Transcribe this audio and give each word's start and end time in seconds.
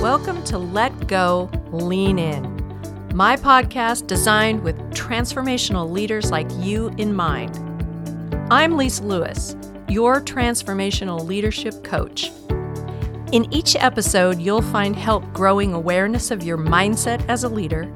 Welcome 0.00 0.44
to 0.44 0.58
Let 0.58 1.08
Go, 1.08 1.50
Lean 1.72 2.20
In, 2.20 2.44
my 3.16 3.34
podcast 3.34 4.06
designed 4.06 4.62
with 4.62 4.78
transformational 4.92 5.90
leaders 5.90 6.30
like 6.30 6.46
you 6.58 6.94
in 6.98 7.12
mind. 7.12 7.58
I'm 8.48 8.76
Lisa 8.76 9.02
Lewis, 9.02 9.56
your 9.88 10.20
transformational 10.20 11.26
leadership 11.26 11.82
coach. 11.82 12.30
In 13.32 13.52
each 13.52 13.74
episode, 13.74 14.38
you'll 14.38 14.62
find 14.62 14.94
help 14.94 15.24
growing 15.32 15.74
awareness 15.74 16.30
of 16.30 16.44
your 16.44 16.58
mindset 16.58 17.28
as 17.28 17.42
a 17.42 17.48
leader, 17.48 17.92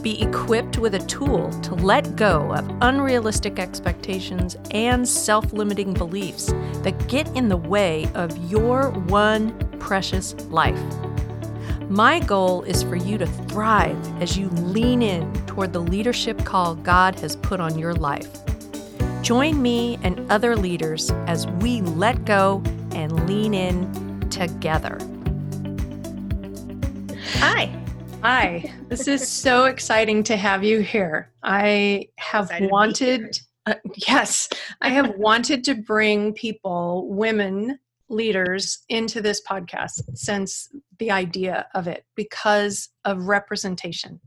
be 0.00 0.22
equipped 0.22 0.78
with 0.78 0.94
a 0.94 1.00
tool 1.00 1.50
to 1.60 1.74
let 1.74 2.16
go 2.16 2.54
of 2.54 2.66
unrealistic 2.80 3.58
expectations 3.58 4.56
and 4.70 5.06
self 5.06 5.52
limiting 5.52 5.92
beliefs 5.92 6.54
that 6.76 7.06
get 7.06 7.28
in 7.36 7.50
the 7.50 7.56
way 7.58 8.08
of 8.14 8.34
your 8.50 8.88
one 8.92 9.52
precious 9.78 10.34
life. 10.46 10.80
My 11.88 12.18
goal 12.18 12.62
is 12.62 12.82
for 12.82 12.96
you 12.96 13.18
to 13.18 13.26
thrive 13.26 14.22
as 14.22 14.38
you 14.38 14.48
lean 14.48 15.02
in 15.02 15.30
toward 15.46 15.74
the 15.74 15.80
leadership 15.80 16.42
call 16.42 16.74
God 16.76 17.18
has 17.20 17.36
put 17.36 17.60
on 17.60 17.78
your 17.78 17.92
life. 17.92 18.30
Join 19.20 19.60
me 19.60 19.98
and 20.02 20.30
other 20.32 20.56
leaders 20.56 21.10
as 21.26 21.46
we 21.46 21.82
let 21.82 22.24
go 22.24 22.62
and 22.92 23.28
lean 23.28 23.52
in 23.52 24.30
together. 24.30 24.98
Hi. 27.34 27.70
Hi. 28.22 28.72
This 28.88 29.06
is 29.06 29.28
so 29.28 29.66
exciting 29.66 30.22
to 30.24 30.36
have 30.38 30.64
you 30.64 30.80
here. 30.80 31.30
I 31.42 32.08
have 32.16 32.46
Excited 32.46 32.70
wanted, 32.70 33.40
uh, 33.66 33.74
yes, 34.08 34.48
I 34.80 34.88
have 34.88 35.14
wanted 35.16 35.62
to 35.64 35.74
bring 35.74 36.32
people, 36.32 37.08
women 37.08 37.78
leaders, 38.08 38.84
into 38.88 39.20
this 39.20 39.42
podcast 39.42 40.02
since 40.14 40.70
the 40.98 41.10
idea 41.10 41.66
of 41.74 41.86
it 41.88 42.04
because 42.14 42.88
of 43.04 43.26
representation. 43.26 44.20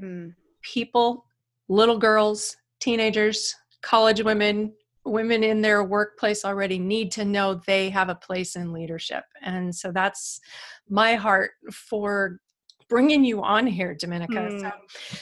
Mm, 0.00 0.34
People, 0.62 1.24
little 1.68 1.98
girls, 1.98 2.56
teenagers, 2.80 3.54
college 3.82 4.22
women, 4.22 4.72
women 5.04 5.42
in 5.42 5.60
their 5.62 5.84
workplace 5.84 6.44
already 6.44 6.78
need 6.78 7.10
to 7.12 7.24
know 7.24 7.60
they 7.66 7.90
have 7.90 8.08
a 8.08 8.14
place 8.14 8.56
in 8.56 8.72
leadership. 8.72 9.24
And 9.42 9.74
so 9.74 9.92
that's 9.92 10.40
my 10.88 11.14
heart 11.14 11.52
for 11.72 12.40
bringing 12.88 13.22
you 13.24 13.42
on 13.42 13.66
here, 13.66 13.94
Dominica. 13.94 14.58
So, 14.60 14.70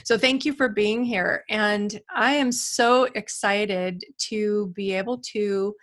so 0.05 0.19
thank 0.19 0.45
you 0.45 0.53
for 0.53 0.69
being 0.69 1.05
here. 1.05 1.45
And 1.49 2.01
I 2.15 2.35
am 2.35 2.53
so 2.53 3.05
excited 3.15 4.05
to 4.29 4.69
be 4.75 4.93
able 4.95 5.19
to 5.33 5.75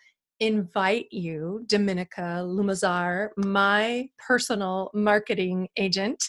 invite 0.45 1.08
you, 1.11 1.63
Dominica 1.67 2.41
Lumazar, 2.44 3.30
my 3.38 4.09
personal 4.27 4.91
marketing 4.94 5.69
agent, 5.77 6.22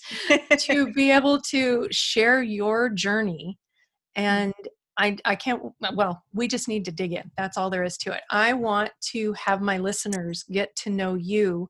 to 0.58 0.92
be 0.94 1.10
able 1.10 1.40
to 1.50 1.88
share 1.90 2.42
your 2.42 2.88
journey. 2.90 3.58
And 4.14 4.54
I, 4.96 5.16
I 5.24 5.34
can't, 5.34 5.60
well, 5.94 6.22
we 6.32 6.46
just 6.46 6.68
need 6.68 6.84
to 6.84 6.92
dig 6.92 7.12
in. 7.12 7.30
That's 7.36 7.56
all 7.56 7.70
there 7.70 7.82
is 7.82 7.98
to 7.98 8.12
it. 8.12 8.22
I 8.30 8.52
want 8.52 8.90
to 9.12 9.32
have 9.32 9.60
my 9.60 9.78
listeners 9.78 10.44
get 10.50 10.74
to 10.76 10.90
know 10.90 11.14
you 11.14 11.68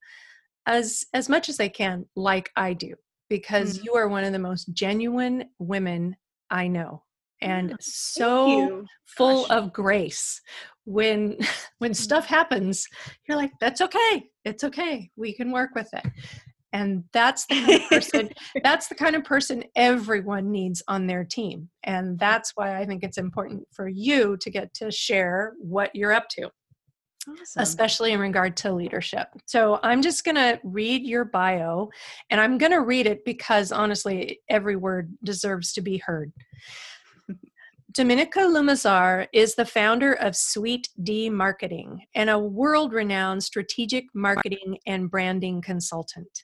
as 0.67 1.05
as 1.13 1.29
much 1.29 1.49
as 1.49 1.57
they 1.57 1.69
can 1.69 2.07
like 2.17 2.51
I 2.57 2.73
do 2.73 2.95
because 3.29 3.79
Mhm. 3.79 3.85
you 3.85 3.95
are 3.95 4.09
one 4.09 4.25
of 4.25 4.33
the 4.33 4.39
most 4.39 4.73
genuine 4.73 5.51
women 5.59 6.17
I 6.51 6.69
know 6.69 7.03
and 7.41 7.77
so 7.81 8.87
full 9.05 9.43
Gosh. 9.43 9.51
of 9.51 9.73
grace 9.73 10.41
when 10.85 11.37
when 11.79 11.91
mm-hmm. 11.91 11.93
stuff 11.93 12.27
happens 12.27 12.87
you're 13.29 13.39
like 13.39 13.53
that's 13.61 13.81
okay 13.81 14.25
it's 14.45 14.65
okay 14.65 15.11
we 15.17 15.33
can 15.35 15.51
work 15.51 15.71
with 15.75 15.89
it 15.93 16.07
and 16.73 17.05
that's 17.13 17.47
the 17.47 17.55
kind 17.55 17.83
of 17.83 17.89
person 17.89 18.29
that's 18.65 18.89
the 18.89 18.95
kind 18.95 19.17
of 19.17 19.25
person 19.25 19.65
everyone 19.77 20.51
needs 20.51 20.83
on 20.89 21.07
their 21.07 21.25
team 21.25 21.69
and 21.85 22.07
mm-hmm. 22.07 22.17
that's 22.17 22.53
why 22.55 22.79
i 22.79 22.85
think 22.85 23.03
it's 23.03 23.19
important 23.19 23.67
for 23.73 23.89
you 23.89 24.37
to 24.39 24.51
get 24.51 24.73
to 24.75 24.91
share 24.91 25.55
what 25.59 25.91
you're 25.95 26.13
up 26.13 26.29
to 26.29 26.49
Awesome. 27.27 27.63
especially 27.63 28.13
in 28.13 28.21
regard 28.21 28.55
to 28.59 28.73
leadership. 28.73 29.29
So 29.47 29.81
I'm 29.83 30.03
just 30.03 30.25
going 30.25 30.35
to 30.35 30.61
read 30.63 31.07
your 31.07 31.25
bio 31.25 31.89
and 32.29 32.39
I'm 32.39 32.59
going 32.59 32.73
to 32.73 32.83
read 32.83 33.07
it 33.07 33.25
because 33.25 33.73
honestly, 33.73 34.41
every 34.51 34.77
word 34.77 35.17
deserves 35.25 35.73
to 35.75 35.81
be 35.81 35.97
heard. 35.99 36.33
Dominica 37.95 38.41
Lumazar 38.41 39.29
is 39.33 39.55
the 39.55 39.65
founder 39.65 40.15
of 40.15 40.35
Sweet 40.35 40.89
D 41.05 41.31
Marketing 41.31 42.01
and 42.17 42.29
a 42.29 42.37
world 42.37 42.93
renowned 42.93 43.45
strategic 43.45 44.07
marketing 44.13 44.79
and 44.85 45.09
branding 45.09 45.63
consultant. 45.63 46.43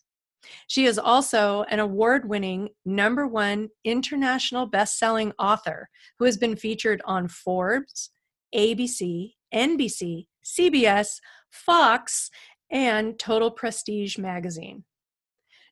She 0.69 0.87
is 0.87 0.97
also 0.97 1.65
an 1.65 1.81
award 1.81 2.28
winning 2.28 2.69
number 2.84 3.27
one 3.27 3.69
international 3.83 4.66
best 4.66 4.97
selling 4.97 5.33
author 5.41 5.89
who 6.21 6.25
has 6.25 6.37
been 6.37 6.55
featured 6.55 7.03
on 7.05 7.27
Forbes, 7.27 8.10
ABC, 8.55 9.33
NBC, 9.53 10.27
CBS, 10.44 11.16
Fox, 11.50 12.31
and 12.71 13.19
Total 13.19 13.50
Prestige 13.50 14.19
magazine. 14.19 14.84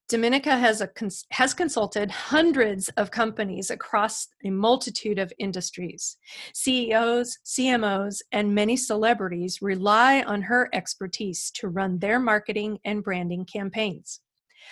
Dominica 0.08 0.56
has, 0.56 0.80
a, 0.80 0.88
cons- 0.88 1.26
has 1.32 1.52
consulted 1.52 2.10
hundreds 2.10 2.88
of 2.96 3.10
companies 3.10 3.70
across 3.70 4.28
a 4.42 4.48
multitude 4.48 5.18
of 5.18 5.32
industries. 5.38 6.16
CEOs, 6.54 7.38
CMOs, 7.44 8.22
and 8.32 8.54
many 8.54 8.74
celebrities 8.74 9.60
rely 9.60 10.22
on 10.22 10.40
her 10.42 10.70
expertise 10.72 11.50
to 11.56 11.68
run 11.68 11.98
their 11.98 12.18
marketing 12.18 12.78
and 12.86 13.04
branding 13.04 13.44
campaigns. 13.44 14.20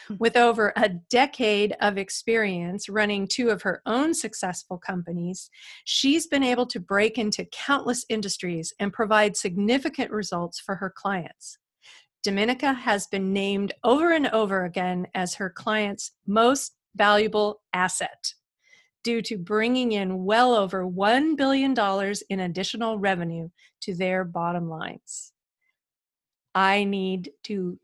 Hmm. 0.09 0.15
With 0.19 0.39
over 0.39 0.73
a 0.75 0.89
decade 1.11 1.77
of 1.83 1.99
experience 1.99 2.89
running 2.89 3.29
two 3.29 3.51
of 3.51 3.61
her 3.61 3.83
own 3.85 4.15
successful 4.15 4.79
companies, 4.79 5.51
she's 5.85 6.27
been 6.27 6.43
able 6.45 6.67
to 6.67 6.81
break 6.81 7.19
into 7.19 7.45
countless 7.53 8.07
industries 8.09 8.73
and 8.81 8.91
provide 8.91 9.37
significant 9.37 10.11
results 10.11 10.59
for 10.59 10.77
her 10.77 10.93
clients. 10.97 11.59
Dominica 12.27 12.73
has 12.73 13.07
been 13.07 13.33
named 13.33 13.73
over 13.85 14.11
and 14.11 14.27
over 14.27 14.65
again 14.65 15.07
as 15.15 15.37
her 15.37 15.49
client's 15.49 16.11
most 16.27 16.75
valuable 16.97 17.63
asset 17.73 18.35
due 19.05 19.23
to 19.23 19.39
bringing 19.39 19.93
in 19.93 20.25
well 20.25 20.53
over 20.53 20.85
$1 20.85 21.37
billion 21.37 21.73
in 22.29 22.41
additional 22.41 22.99
revenue 22.99 23.49
to 23.83 23.95
their 23.95 24.25
bottom 24.25 24.69
lines. 24.69 25.31
I 26.53 26.83
need 26.83 27.31
to 27.45 27.79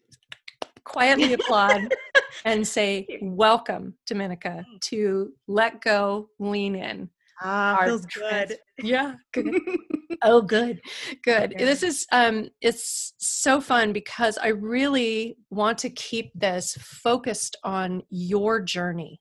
quietly 0.83 1.35
applaud 1.35 1.95
and 2.45 2.67
say, 2.67 3.21
Welcome, 3.23 3.95
Dominica, 4.09 4.67
to 4.87 5.35
Let 5.47 5.81
Go, 5.83 6.31
Lean 6.41 6.75
In. 6.75 7.11
Ah, 7.43 7.83
feels 7.85 8.07
trans- 8.07 8.51
good. 8.51 8.59
Yeah, 8.85 9.15
good. 9.33 9.55
Oh, 10.25 10.41
good, 10.41 10.81
good. 11.25 11.53
Okay. 11.53 11.65
This 11.65 11.83
is 11.83 12.07
um, 12.13 12.49
it's 12.61 13.13
so 13.19 13.61
fun 13.61 13.93
because 13.93 14.39
I 14.39 14.49
really 14.49 15.37
want 15.51 15.79
to 15.79 15.91
keep 15.91 16.31
this 16.35 16.75
focused 16.81 17.57
on 17.65 18.05
your 18.09 18.61
journey 18.61 19.21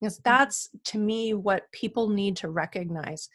because 0.00 0.18
that's 0.18 0.68
to 0.84 0.98
me 0.98 1.34
what 1.34 1.70
people 1.72 2.08
need 2.08 2.36
to 2.36 2.48
recognize. 2.48 3.28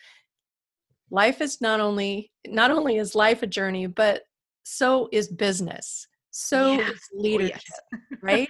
Life 1.10 1.42
is 1.42 1.60
not 1.60 1.82
only 1.82 2.32
not 2.48 2.72
only 2.72 2.96
is 2.96 3.14
life 3.14 3.44
a 3.44 3.48
journey, 3.48 3.88
but 3.88 4.22
so 4.64 5.10
is 5.12 5.28
business. 5.28 6.08
So 6.32 6.80
Yeah. 6.80 6.90
is 6.92 7.02
Oh, 7.14 7.20
leadership, 7.20 7.62
yes. 7.66 7.82
right? 8.22 8.50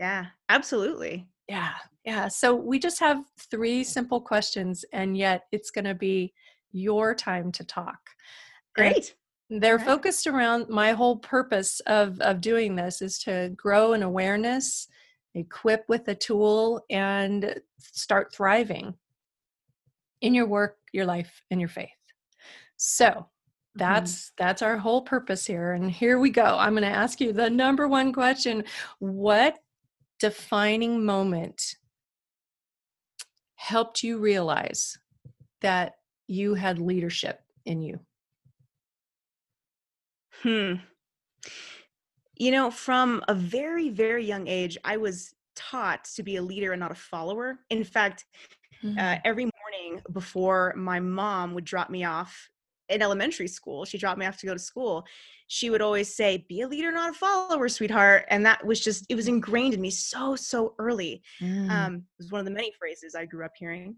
yeah, 0.00 0.26
absolutely. 0.48 1.28
Yeah, 1.48 1.74
yeah. 2.04 2.28
So 2.28 2.54
we 2.54 2.78
just 2.78 3.00
have 3.00 3.24
three 3.50 3.84
simple 3.84 4.20
questions, 4.20 4.84
and 4.92 5.16
yet 5.16 5.44
it's 5.52 5.70
going 5.70 5.84
to 5.84 5.94
be 5.94 6.32
your 6.72 7.14
time 7.14 7.52
to 7.52 7.64
talk. 7.64 7.98
And 8.76 8.94
Great. 8.94 9.14
They're 9.50 9.72
Alright. 9.72 9.86
focused 9.86 10.26
around 10.26 10.68
my 10.68 10.92
whole 10.92 11.16
purpose 11.16 11.80
of 11.80 12.20
of 12.20 12.40
doing 12.40 12.76
this 12.76 13.02
is 13.02 13.18
to 13.20 13.52
grow 13.56 13.92
an 13.92 14.02
awareness, 14.02 14.86
equip 15.34 15.84
with 15.88 16.06
a 16.08 16.14
tool, 16.14 16.84
and 16.88 17.60
start 17.78 18.32
thriving 18.32 18.94
in 20.20 20.34
your 20.34 20.46
work, 20.46 20.76
your 20.92 21.04
life, 21.04 21.42
and 21.50 21.60
your 21.60 21.68
faith. 21.68 21.88
So 22.76 23.10
hmm. 23.10 23.20
that's 23.74 24.32
that's 24.38 24.62
our 24.62 24.78
whole 24.78 25.02
purpose 25.02 25.46
here. 25.46 25.72
And 25.72 25.90
here 25.90 26.20
we 26.20 26.30
go. 26.30 26.56
I'm 26.56 26.72
going 26.74 26.82
to 26.84 26.88
ask 26.88 27.20
you 27.20 27.32
the 27.32 27.50
number 27.50 27.88
one 27.88 28.12
question: 28.12 28.62
What 29.00 29.58
defining 30.20 31.04
moment 31.04 31.74
helped 33.60 34.02
you 34.02 34.16
realize 34.16 34.96
that 35.60 35.96
you 36.26 36.54
had 36.54 36.78
leadership 36.78 37.40
in 37.66 37.82
you? 37.82 38.00
Hmm. 40.42 40.76
You 42.36 42.52
know, 42.52 42.70
from 42.70 43.22
a 43.28 43.34
very, 43.34 43.90
very 43.90 44.24
young 44.24 44.48
age, 44.48 44.78
I 44.82 44.96
was 44.96 45.34
taught 45.54 46.06
to 46.16 46.22
be 46.22 46.36
a 46.36 46.42
leader 46.42 46.72
and 46.72 46.80
not 46.80 46.90
a 46.90 46.94
follower. 46.94 47.58
In 47.68 47.84
fact, 47.84 48.24
uh, 48.98 49.16
every 49.26 49.44
morning 49.44 50.02
before 50.10 50.72
my 50.74 50.98
mom 50.98 51.52
would 51.52 51.64
drop 51.64 51.90
me 51.90 52.04
off 52.04 52.48
in 52.90 53.02
elementary 53.02 53.48
school, 53.48 53.84
she 53.84 53.98
dropped 53.98 54.18
me 54.18 54.26
off 54.26 54.38
to 54.38 54.46
go 54.46 54.52
to 54.52 54.58
school. 54.58 55.04
She 55.46 55.70
would 55.70 55.80
always 55.80 56.14
say, 56.14 56.44
"Be 56.48 56.60
a 56.60 56.68
leader, 56.68 56.92
not 56.92 57.10
a 57.10 57.12
follower, 57.12 57.68
sweetheart," 57.68 58.26
and 58.28 58.44
that 58.46 58.64
was 58.64 58.80
just 58.80 59.06
it 59.08 59.14
was 59.14 59.28
ingrained 59.28 59.74
in 59.74 59.80
me 59.80 59.90
so 59.90 60.36
so 60.36 60.74
early. 60.78 61.22
Mm. 61.40 61.70
Um, 61.70 61.94
it 61.96 62.22
was 62.22 62.30
one 62.30 62.40
of 62.40 62.44
the 62.44 62.52
many 62.52 62.72
phrases 62.78 63.14
I 63.14 63.24
grew 63.24 63.44
up 63.44 63.52
hearing. 63.56 63.96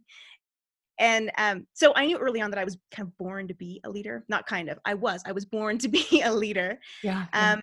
And 0.99 1.33
um, 1.37 1.67
so 1.73 1.93
I 1.97 2.07
knew 2.07 2.19
early 2.19 2.41
on 2.41 2.51
that 2.51 2.61
I 2.61 2.65
was 2.65 2.79
kind 2.93 3.09
of 3.09 3.17
born 3.19 3.49
to 3.49 3.55
be 3.55 3.81
a 3.85 3.91
leader. 3.91 4.25
Not 4.29 4.47
kind 4.47 4.69
of, 4.69 4.79
I 4.85 4.95
was. 4.95 5.23
I 5.27 5.33
was 5.33 5.45
born 5.45 5.79
to 5.79 5.89
be 5.89 6.23
a 6.23 6.33
leader. 6.33 6.79
yeah. 7.03 7.27
yeah. 7.35 7.53
Um, 7.55 7.61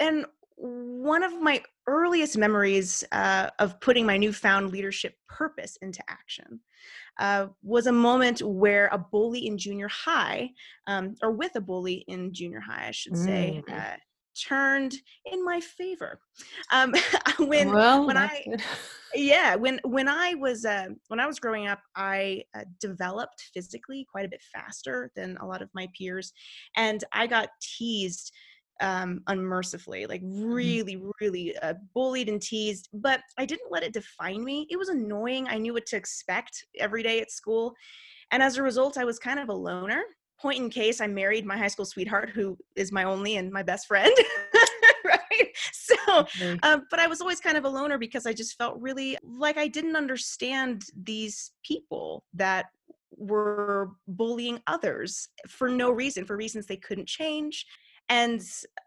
and 0.00 0.26
one 0.56 1.22
of 1.22 1.40
my 1.40 1.62
earliest 1.86 2.36
memories 2.38 3.04
uh, 3.12 3.50
of 3.58 3.78
putting 3.80 4.06
my 4.06 4.16
newfound 4.16 4.70
leadership 4.70 5.14
purpose 5.28 5.76
into 5.82 6.02
action 6.08 6.60
uh, 7.18 7.46
was 7.62 7.86
a 7.86 7.92
moment 7.92 8.42
where 8.42 8.88
a 8.92 8.98
bully 8.98 9.46
in 9.46 9.58
junior 9.58 9.88
high, 9.88 10.50
um, 10.86 11.14
or 11.22 11.30
with 11.32 11.54
a 11.56 11.60
bully 11.60 12.04
in 12.08 12.32
junior 12.32 12.60
high, 12.60 12.88
I 12.88 12.90
should 12.90 13.16
say, 13.16 13.62
Mm. 13.68 13.78
uh, 13.78 13.96
turned 14.48 14.94
in 15.26 15.44
my 15.44 15.60
favor. 15.60 16.20
Um, 16.72 16.92
when 17.38 17.70
well, 17.72 18.06
when 18.06 18.16
I 18.16 18.42
good. 18.44 18.62
yeah 19.14 19.54
when 19.54 19.78
when 19.84 20.08
i 20.08 20.34
was 20.34 20.64
uh, 20.64 20.88
when 21.06 21.20
i 21.20 21.26
was 21.26 21.38
growing 21.38 21.68
up 21.68 21.78
i 21.94 22.42
uh, 22.56 22.64
developed 22.80 23.50
physically 23.54 24.04
quite 24.10 24.24
a 24.24 24.28
bit 24.28 24.42
faster 24.52 25.12
than 25.14 25.36
a 25.36 25.46
lot 25.46 25.62
of 25.62 25.70
my 25.72 25.86
peers 25.96 26.32
and 26.76 27.04
i 27.12 27.26
got 27.26 27.48
teased 27.62 28.32
um 28.80 29.20
unmercifully 29.28 30.06
like 30.06 30.20
really 30.24 31.00
really 31.20 31.56
uh, 31.58 31.74
bullied 31.94 32.28
and 32.28 32.42
teased 32.42 32.88
but 32.92 33.20
i 33.38 33.46
didn't 33.46 33.70
let 33.70 33.84
it 33.84 33.92
define 33.92 34.42
me. 34.42 34.66
It 34.70 34.76
was 34.76 34.88
annoying. 34.88 35.46
I 35.48 35.58
knew 35.58 35.72
what 35.72 35.86
to 35.86 35.96
expect 35.96 36.64
every 36.78 37.02
day 37.02 37.20
at 37.20 37.30
school 37.30 37.74
and 38.32 38.42
as 38.42 38.56
a 38.56 38.62
result 38.62 38.98
i 38.98 39.04
was 39.04 39.18
kind 39.18 39.38
of 39.38 39.48
a 39.48 39.54
loner. 39.54 40.02
Point 40.40 40.58
in 40.58 40.70
case 40.70 41.00
i 41.00 41.06
married 41.06 41.46
my 41.46 41.56
high 41.56 41.68
school 41.68 41.84
sweetheart 41.84 42.30
who 42.30 42.58
is 42.74 42.90
my 42.90 43.04
only 43.04 43.36
and 43.36 43.52
my 43.52 43.62
best 43.62 43.86
friend 43.86 44.12
right? 45.04 45.48
So 45.72 45.94
Okay. 46.18 46.58
um, 46.62 46.86
but 46.90 47.00
I 47.00 47.06
was 47.06 47.20
always 47.20 47.40
kind 47.40 47.56
of 47.56 47.64
a 47.64 47.68
loner 47.68 47.98
because 47.98 48.26
I 48.26 48.32
just 48.32 48.56
felt 48.56 48.80
really 48.80 49.16
like 49.22 49.58
I 49.58 49.68
didn't 49.68 49.96
understand 49.96 50.84
these 51.02 51.52
people 51.64 52.24
that 52.34 52.66
were 53.16 53.90
bullying 54.08 54.60
others 54.66 55.28
for 55.48 55.68
no 55.68 55.90
reason, 55.90 56.24
for 56.24 56.36
reasons 56.36 56.66
they 56.66 56.76
couldn't 56.76 57.08
change. 57.08 57.66
And 58.08 58.42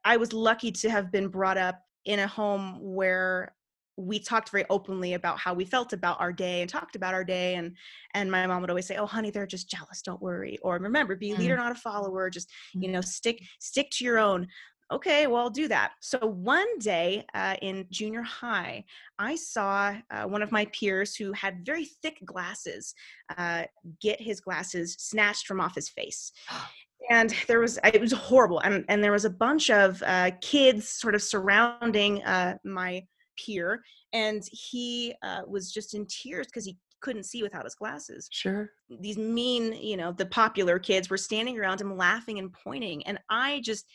I 0.06 0.18
was 0.18 0.34
lucky 0.34 0.72
to 0.72 0.90
have 0.90 1.12
been 1.12 1.28
brought 1.28 1.58
up 1.58 1.81
in 2.06 2.19
a 2.19 2.28
home 2.28 2.78
where 2.81 3.54
we 3.98 4.19
talked 4.19 4.50
very 4.50 4.66
openly 4.69 5.16
about 5.16 5.40
how 5.40 5.54
we 5.54 5.66
felt 5.66 5.92
about 5.92 6.22
our 6.22 6.31
day 6.31 6.62
and 6.62 6.69
talked 6.69 6.96
about 6.96 7.16
our 7.16 7.24
day 7.24 7.56
and 7.56 7.75
and 8.14 8.31
my 8.31 8.46
mom 8.46 8.62
would 8.62 8.69
always 8.69 8.86
say 8.86 8.96
oh 8.98 9.08
honey 9.08 9.31
they're 9.31 9.48
just 9.48 9.69
jealous 9.69 10.04
don't 10.04 10.22
worry 10.22 10.58
or 10.62 10.78
remember 10.78 11.16
be 11.16 11.31
a 11.31 11.36
leader 11.36 11.58
not 11.58 11.72
a 11.72 11.75
follower 11.75 12.30
just 12.30 12.50
you 12.74 12.90
know 12.90 13.02
stick 13.02 13.42
stick 13.60 13.90
to 13.92 14.06
your 14.06 14.19
own. 14.19 14.48
Okay 14.90 15.28
well 15.28 15.42
i'll 15.42 15.50
do 15.50 15.68
that. 15.68 15.94
So 16.00 16.20
one 16.20 16.78
day 16.80 17.25
uh, 17.34 17.56
in 17.62 17.88
junior 17.90 18.22
high 18.22 18.86
i 19.18 19.36
saw 19.36 19.96
uh, 20.12 20.24
one 20.25 20.44
of 20.44 20.52
my 20.52 20.66
peers 20.66 21.16
who 21.16 21.34
had 21.34 21.66
very 21.66 21.86
thick 21.86 22.20
glasses 22.24 22.94
uh, 23.38 23.63
get 24.00 24.22
his 24.22 24.40
glasses 24.40 24.96
snatched 25.00 25.48
from 25.48 25.60
off 25.60 25.75
his 25.75 25.90
face 25.90 26.31
and 27.09 27.33
there 27.48 27.59
was 27.59 27.80
it 27.83 28.01
was 28.01 28.12
horrible 28.12 28.59
and, 28.59 28.86
and 28.89 29.04
there 29.04 29.12
was 29.12 29.25
a 29.25 29.30
bunch 29.30 29.69
of 29.69 30.01
uh, 30.06 30.31
kids 30.42 30.88
sort 30.88 31.15
of 31.15 31.21
surrounding 31.21 32.24
uh, 32.24 32.57
my 32.63 33.04
peer 33.38 33.81
and 34.13 34.44
he 34.51 35.13
uh, 35.24 35.42
was 35.48 35.71
just 35.71 35.94
in 35.94 36.06
tears 36.07 36.48
because 36.48 36.65
he 36.65 36.77
couldn't 37.01 37.25
see 37.25 37.44
without 37.44 37.63
his 37.63 37.75
glasses 37.75 38.27
Sure. 38.31 38.71
these 39.00 39.18
mean 39.18 39.74
you 39.74 39.98
know 39.98 40.12
the 40.12 40.25
popular 40.25 40.80
kids 40.80 41.09
were 41.09 41.18
standing 41.18 41.59
around 41.59 41.80
him 41.80 41.95
laughing 41.95 42.39
and 42.39 42.51
pointing 42.54 43.06
and 43.06 43.19
i 43.30 43.62
just 43.63 43.86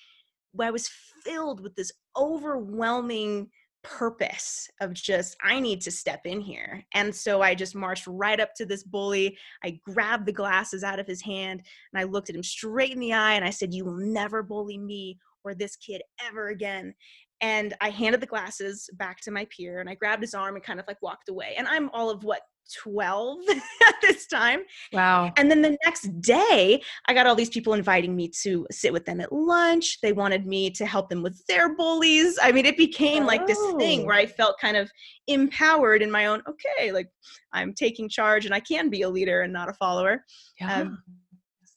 i 0.60 0.70
was 0.70 0.88
filled 1.24 1.60
with 1.60 1.74
this 1.74 1.90
overwhelming 2.16 3.48
purpose 3.82 4.68
of 4.80 4.92
just 4.92 5.36
i 5.42 5.58
need 5.58 5.80
to 5.80 5.90
step 5.90 6.20
in 6.24 6.40
here. 6.40 6.84
And 6.94 7.14
so 7.14 7.42
i 7.42 7.54
just 7.54 7.74
marched 7.74 8.06
right 8.06 8.38
up 8.38 8.54
to 8.56 8.66
this 8.66 8.84
bully 8.84 9.36
i 9.64 9.80
grabbed 9.84 10.26
the 10.26 10.32
glasses 10.32 10.84
out 10.84 11.00
of 11.00 11.06
his 11.06 11.20
hand 11.20 11.62
and 11.92 12.00
i 12.00 12.04
looked 12.04 12.30
at 12.30 12.36
him 12.36 12.42
straight 12.42 12.92
in 12.92 13.00
the 13.00 13.12
eye 13.12 13.34
and 13.34 13.44
i 13.44 13.50
said 13.50 13.74
you 13.74 13.84
will 13.84 13.96
never 13.96 14.42
bully 14.42 14.78
me 14.78 15.18
or 15.44 15.54
this 15.54 15.74
kid 15.74 16.02
ever 16.24 16.48
again. 16.48 16.94
And 17.40 17.74
i 17.80 17.90
handed 17.90 18.20
the 18.20 18.26
glasses 18.26 18.88
back 18.94 19.20
to 19.22 19.32
my 19.32 19.46
peer 19.46 19.80
and 19.80 19.90
i 19.90 19.94
grabbed 19.94 20.22
his 20.22 20.34
arm 20.34 20.54
and 20.54 20.64
kind 20.64 20.78
of 20.78 20.86
like 20.86 21.02
walked 21.02 21.28
away. 21.28 21.54
And 21.56 21.66
i'm 21.66 21.90
all 21.90 22.10
of 22.10 22.24
what 22.24 22.42
12 22.82 23.38
at 23.88 23.94
this 24.02 24.26
time 24.26 24.60
Wow. 24.92 25.32
and 25.36 25.50
then 25.50 25.62
the 25.62 25.76
next 25.84 26.20
day, 26.20 26.82
I 27.06 27.14
got 27.14 27.26
all 27.26 27.34
these 27.34 27.50
people 27.50 27.74
inviting 27.74 28.14
me 28.16 28.28
to 28.42 28.66
sit 28.70 28.92
with 28.92 29.04
them 29.04 29.20
at 29.20 29.32
lunch. 29.32 30.00
They 30.00 30.12
wanted 30.12 30.46
me 30.46 30.70
to 30.70 30.86
help 30.86 31.08
them 31.08 31.22
with 31.22 31.44
their 31.46 31.74
bullies. 31.74 32.38
I 32.42 32.52
mean, 32.52 32.66
it 32.66 32.76
became 32.76 33.24
like 33.24 33.46
this 33.46 33.58
thing 33.78 34.02
Oh. 34.02 34.04
where 34.06 34.16
I 34.16 34.26
felt 34.26 34.58
kind 34.60 34.76
of 34.76 34.90
empowered 35.26 36.02
in 36.02 36.10
my 36.10 36.26
own, 36.26 36.42
okay, 36.48 36.92
like 36.92 37.08
I'm 37.52 37.72
taking 37.74 38.08
charge 38.08 38.46
and 38.46 38.54
I 38.54 38.60
can 38.60 38.88
be 38.90 39.02
a 39.02 39.08
leader 39.08 39.42
and 39.42 39.52
not 39.52 39.68
a 39.68 39.74
follower. 39.74 40.24
Yeah. 40.60 40.80
Um, 40.82 41.02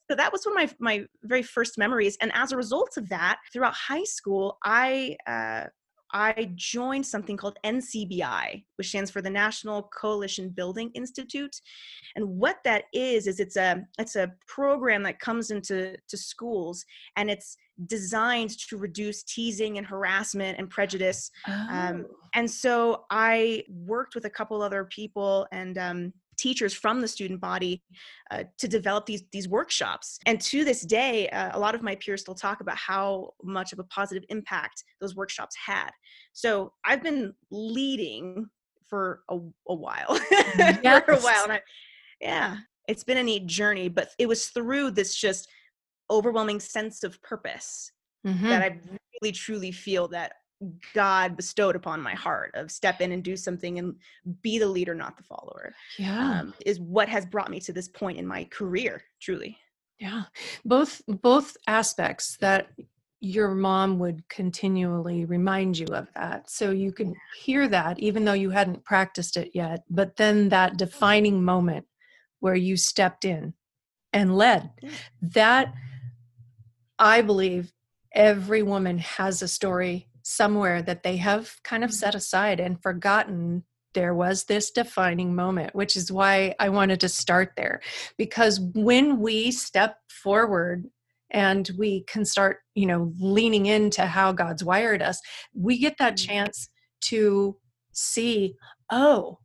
So 0.10 0.16
that 0.16 0.32
was 0.32 0.46
one 0.46 0.62
of 0.62 0.76
my, 0.80 1.00
my 1.00 1.06
very 1.24 1.42
first 1.42 1.78
memories. 1.80 2.16
And 2.22 2.32
as 2.36 2.52
a 2.52 2.58
result 2.58 2.96
of 2.98 3.10
that, 3.10 3.40
throughout 3.52 3.74
high 3.74 4.04
school, 4.04 4.58
I 4.64 5.18
uh, 5.28 5.66
I 6.14 6.52
joined 6.56 7.06
something 7.06 7.36
called 7.36 7.58
NCBI, 7.66 8.64
which 8.78 8.90
stands 8.90 9.12
for 9.12 9.22
the 9.22 9.30
National 9.30 9.84
Coalition 10.00 10.50
Building 10.50 10.92
Institute. 10.94 11.56
And 12.16 12.26
what 12.28 12.58
that 12.64 12.86
is 12.94 13.28
is 13.28 13.40
it's 13.40 13.58
a 13.58 13.86
it's 14.00 14.16
a 14.16 14.32
program 14.48 15.04
that 15.04 15.20
comes 15.20 15.52
into 15.52 15.96
to 16.08 16.18
schools 16.18 16.86
and 17.18 17.30
it's 17.30 17.58
designed 17.88 18.58
to 18.70 18.78
reduce 18.78 19.24
teasing 19.24 19.78
and 19.78 19.86
harassment 19.86 20.58
and 20.58 20.70
prejudice. 20.70 21.30
Um, 21.48 22.06
Oh. 22.10 22.16
and 22.34 22.50
so 22.50 23.06
I 23.10 23.64
worked 23.70 24.16
with 24.16 24.26
a 24.26 24.30
couple 24.30 24.62
other 24.62 24.86
people 24.86 25.46
and 25.52 25.78
um, 25.78 26.14
teachers 26.38 26.74
from 26.74 27.02
the 27.02 27.08
student 27.08 27.42
body 27.42 27.84
uh, 28.32 28.44
to 28.58 28.68
develop 28.68 29.06
these 29.06 29.24
these 29.32 29.48
workshops. 29.48 30.20
And 30.26 30.40
to 30.42 30.64
this 30.64 30.82
day, 30.82 31.30
uh, 31.30 31.58
a 31.58 31.60
lot 31.60 31.76
of 31.76 31.82
my 31.82 31.96
peers 31.96 32.22
still 32.22 32.36
talk 32.36 32.62
about 32.62 32.78
how 32.78 33.32
much 33.44 33.74
of 33.74 33.80
a 33.80 33.84
positive 33.86 34.24
impact 34.30 34.84
those 35.02 35.16
workshops 35.16 35.56
had. 35.56 35.92
So 36.34 36.74
I've 36.86 37.04
been 37.04 37.34
leading 37.52 38.48
for 38.88 39.22
a, 39.30 39.38
a 39.68 39.76
while, 39.76 40.16
for 41.06 41.12
a 41.14 41.20
while, 41.20 41.44
and 41.44 41.54
I, 41.54 41.62
yeah, 42.22 42.58
it's 42.88 43.04
been 43.04 43.18
a 43.18 43.24
neat 43.24 43.48
journey. 43.48 43.90
But 43.90 44.10
it 44.20 44.28
was 44.28 44.48
through 44.48 44.92
this 44.92 45.16
just 45.16 45.50
overwhelming 46.12 46.60
sense 46.60 47.04
of 47.04 47.22
purpose 47.22 47.92
Mhm. 48.26 48.50
that 48.50 48.62
I 48.64 48.80
really 49.22 49.32
truly 49.32 49.72
feel 49.72 50.08
that 50.10 50.34
God 50.94 51.36
bestowed 51.36 51.76
upon 51.76 52.02
my 52.02 52.14
heart 52.14 52.52
of 52.56 52.72
step 52.72 53.02
in 53.02 53.12
and 53.12 53.24
do 53.24 53.36
something 53.36 53.80
and 53.80 53.96
be 54.42 54.58
the 54.58 54.68
leader, 54.68 54.96
not 54.96 55.18
the 55.18 55.24
follower, 55.24 55.74
yeah. 55.98 56.40
um, 56.40 56.54
is 56.66 56.80
what 56.80 57.10
has 57.10 57.26
brought 57.26 57.52
me 57.52 57.60
to 57.62 57.74
this 57.74 57.88
point 57.88 58.18
in 58.18 58.26
my 58.26 58.46
career, 58.46 59.04
truly. 59.20 59.58
Yeah, 60.00 60.24
both 60.66 61.02
both 61.08 61.56
aspects 61.68 62.38
that 62.42 62.68
your 63.22 63.56
mom 63.56 63.98
would 63.98 64.28
continually 64.30 65.26
remind 65.26 65.78
you 65.78 65.88
of 65.88 66.08
that. 66.16 66.50
So 66.50 66.72
you 66.72 66.92
could 66.92 67.14
hear 67.38 67.68
that 67.70 67.98
even 68.00 68.26
though 68.26 68.34
you 68.34 68.50
hadn't 68.50 68.84
practiced 68.84 69.38
it 69.38 69.52
yet, 69.54 69.84
but 69.90 70.18
then 70.18 70.50
that 70.50 70.78
defining 70.78 71.44
moment 71.44 71.86
where 72.40 72.56
you 72.56 72.78
stepped 72.78 73.26
in 73.26 73.54
and 74.14 74.36
led. 74.36 74.70
That 75.22 75.74
I 77.00 77.22
believe 77.22 77.74
every 78.14 78.62
woman 78.62 79.00
has 79.00 79.42
a 79.42 79.48
story 79.48 80.08
somewhere 80.26 80.82
that 80.82 81.04
they 81.04 81.18
have 81.18 81.56
kind 81.64 81.84
of 81.84 81.92
Mhm. 81.92 81.94
set 81.94 82.16
aside 82.16 82.60
and 82.60 82.82
forgotten 82.82 83.64
there 83.94 84.14
was 84.14 84.46
this 84.46 84.72
defining 84.72 85.36
moment, 85.36 85.74
which 85.76 85.96
is 85.96 86.12
why 86.12 86.56
I 86.60 86.68
wanted 86.70 87.00
to 87.02 87.10
start 87.10 87.54
there. 87.56 87.80
Because 88.18 88.60
when 88.60 89.20
we 89.20 89.52
step 89.52 90.00
forward 90.10 90.90
and 91.30 91.70
we 91.78 92.04
can 92.08 92.26
start, 92.26 92.58
you 92.74 92.88
know, 92.88 93.14
leaning 93.20 93.68
into 93.68 94.06
how 94.08 94.32
God's 94.32 94.64
wired 94.64 95.02
us, 95.02 95.22
we 95.54 95.78
get 95.78 95.98
that 96.00 96.16
Mhm. 96.16 96.26
chance 96.28 96.70
to 97.02 97.58
see, 97.94 98.56
oh, 98.92 99.40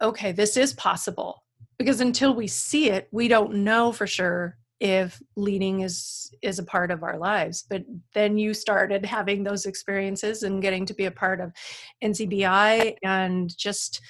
okay, 0.00 0.30
this 0.32 0.56
is 0.56 0.72
possible. 0.72 1.44
Because 1.76 2.00
until 2.00 2.34
we 2.34 2.46
see 2.46 2.88
it, 2.88 3.08
we 3.10 3.26
don't 3.26 3.64
know 3.64 3.90
for 3.90 4.06
sure 4.06 4.56
if 4.80 5.20
leading 5.36 5.80
is 5.80 6.32
is 6.42 6.58
a 6.58 6.64
part 6.64 6.90
of 6.90 7.02
our 7.02 7.18
lives 7.18 7.64
but 7.68 7.82
then 8.14 8.38
you 8.38 8.54
started 8.54 9.04
having 9.04 9.44
those 9.44 9.66
experiences 9.66 10.42
and 10.42 10.62
getting 10.62 10.86
to 10.86 10.94
be 10.94 11.04
a 11.04 11.10
part 11.10 11.40
of 11.40 11.52
ncbi 12.02 12.94
and 13.04 13.56
just 13.58 14.00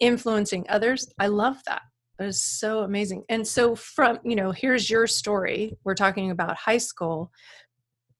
influencing 0.00 0.66
others. 0.68 1.12
I 1.18 1.28
love 1.28 1.58
that. 1.66 1.82
That 2.18 2.28
is 2.28 2.42
so 2.42 2.80
amazing. 2.80 3.24
And 3.28 3.46
so 3.46 3.76
from 3.76 4.18
you 4.24 4.36
know 4.36 4.50
here's 4.50 4.90
your 4.90 5.06
story. 5.06 5.76
We're 5.84 5.94
talking 5.94 6.30
about 6.30 6.56
high 6.56 6.78
school. 6.78 7.30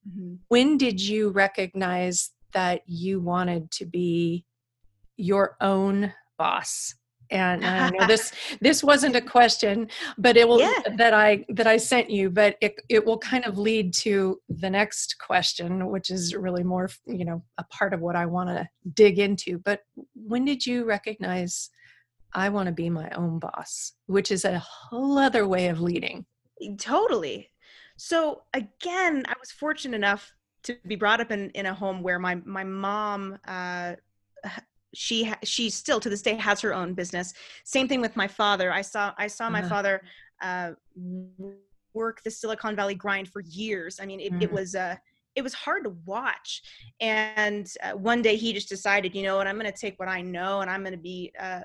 Mm-hmm. 0.08 0.34
When 0.48 0.78
did 0.78 1.00
you 1.00 1.30
recognize 1.30 2.30
that 2.52 2.82
you 2.86 3.20
wanted 3.20 3.70
to 3.72 3.86
be 3.86 4.44
your 5.16 5.56
own 5.60 6.12
boss 6.38 6.94
and 7.30 7.64
I 7.66 7.90
know 7.90 8.06
this 8.08 8.32
this 8.60 8.82
wasn't 8.82 9.16
a 9.16 9.20
question, 9.20 9.88
but 10.16 10.36
it 10.36 10.48
will 10.48 10.60
Yeah. 10.60 10.96
that 10.96 11.14
I 11.14 11.44
that 11.50 11.66
I 11.66 11.76
sent 11.76 12.10
you, 12.10 12.30
but 12.30 12.56
it 12.60 12.74
it 12.88 13.04
will 13.04 13.18
kind 13.18 13.44
of 13.44 13.58
lead 13.58 13.92
to 13.94 14.40
the 14.48 14.70
next 14.70 15.16
question, 15.18 15.88
which 15.90 16.10
is 16.10 16.34
really 16.34 16.62
more 16.62 16.88
you 17.06 17.24
know 17.24 17.42
a 17.58 17.64
part 17.64 17.94
of 17.94 18.00
what 18.00 18.16
I 18.16 18.26
want 18.26 18.48
to 18.50 18.68
dig 18.94 19.18
into. 19.18 19.58
But 19.58 19.80
when 20.14 20.44
did 20.44 20.64
you 20.66 20.84
recognize 20.84 21.70
I 22.34 22.48
want 22.50 22.66
to 22.66 22.72
be 22.72 22.90
my 22.90 23.10
own 23.10 23.38
boss, 23.38 23.92
which 24.06 24.30
is 24.30 24.44
a 24.44 24.58
whole 24.58 25.18
other 25.18 25.46
way 25.46 25.68
of 25.68 25.80
leading? 25.80 26.26
Totally. 26.78 27.50
So 27.96 28.42
again, 28.54 29.24
I 29.26 29.34
was 29.40 29.50
fortunate 29.50 29.96
enough 29.96 30.32
to 30.64 30.76
be 30.86 30.96
brought 30.96 31.20
up 31.20 31.30
in, 31.30 31.50
in 31.50 31.66
a 31.66 31.74
home 31.74 32.02
where 32.02 32.18
my 32.18 32.36
my 32.44 32.64
mom 32.64 33.38
uh, 33.46 33.94
she 34.94 35.24
ha- 35.24 35.38
she 35.44 35.70
still 35.70 36.00
to 36.00 36.08
this 36.08 36.22
day 36.22 36.34
has 36.34 36.60
her 36.60 36.74
own 36.74 36.94
business. 36.94 37.34
Same 37.64 37.88
thing 37.88 38.00
with 38.00 38.16
my 38.16 38.28
father. 38.28 38.72
I 38.72 38.82
saw 38.82 39.12
I 39.18 39.26
saw 39.26 39.50
my 39.50 39.60
Uh-huh. 39.60 39.68
father 39.68 40.02
uh, 40.42 40.72
work 41.94 42.22
the 42.22 42.30
Silicon 42.30 42.76
Valley 42.76 42.94
grind 42.94 43.28
for 43.28 43.40
years. 43.40 43.98
I 44.00 44.06
mean, 44.06 44.20
it, 44.20 44.32
it 44.40 44.50
Mm. 44.50 44.52
was 44.52 44.74
uh, 44.74 44.96
it 45.34 45.42
was 45.42 45.54
hard 45.54 45.84
to 45.84 45.90
watch. 46.04 46.62
And 47.00 47.70
uh, 47.84 47.92
one 47.92 48.22
day 48.22 48.34
he 48.34 48.52
just 48.52 48.68
decided, 48.68 49.14
you 49.14 49.22
know 49.22 49.36
what, 49.36 49.46
I'm 49.46 49.56
going 49.58 49.70
to 49.72 49.78
take 49.78 49.96
what 50.00 50.08
I 50.08 50.20
know 50.20 50.62
and 50.62 50.70
I'm 50.70 50.80
going 50.82 50.94
to 50.94 50.98
be 50.98 51.32
uh, 51.38 51.60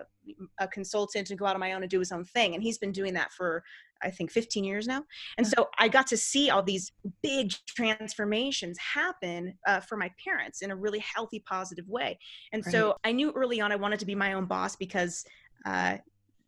a 0.60 0.68
consultant 0.68 1.32
and 1.32 1.40
go 1.40 1.46
out 1.48 1.56
on 1.56 1.60
my 1.60 1.74
own 1.74 1.82
and 1.82 1.90
do 1.90 1.98
his 1.98 2.12
own 2.12 2.24
thing. 2.24 2.54
And 2.54 2.62
he's 2.62 2.78
been 2.78 2.92
doing 2.92 3.16
that 3.16 3.32
for 3.32 3.64
I 4.04 4.12
think 4.12 4.32
15 4.32 4.64
years 4.64 4.88
now. 4.88 5.04
And 5.38 5.48
so 5.48 5.70
I 5.80 5.88
got 5.88 6.08
to 6.08 6.18
see 6.18 6.50
all 6.50 6.64
these 6.64 6.92
big 7.22 7.52
transformations 7.68 8.78
happen 8.78 9.58
uh, 9.68 9.80
for 9.80 9.98
my 9.98 10.12
parents 10.24 10.62
in 10.62 10.72
a 10.72 10.76
really 10.76 11.00
healthy, 11.00 11.40
positive 11.48 11.88
way. 11.88 12.18
And 12.52 12.64
so 12.64 12.96
I 13.04 13.12
knew 13.12 13.32
early 13.32 13.62
on 13.62 13.72
I 13.72 13.76
wanted 13.76 14.00
to 14.00 14.06
be 14.06 14.16
my 14.16 14.34
own 14.34 14.46
boss 14.46 14.76
because, 14.76 15.26
uh, 15.66 15.98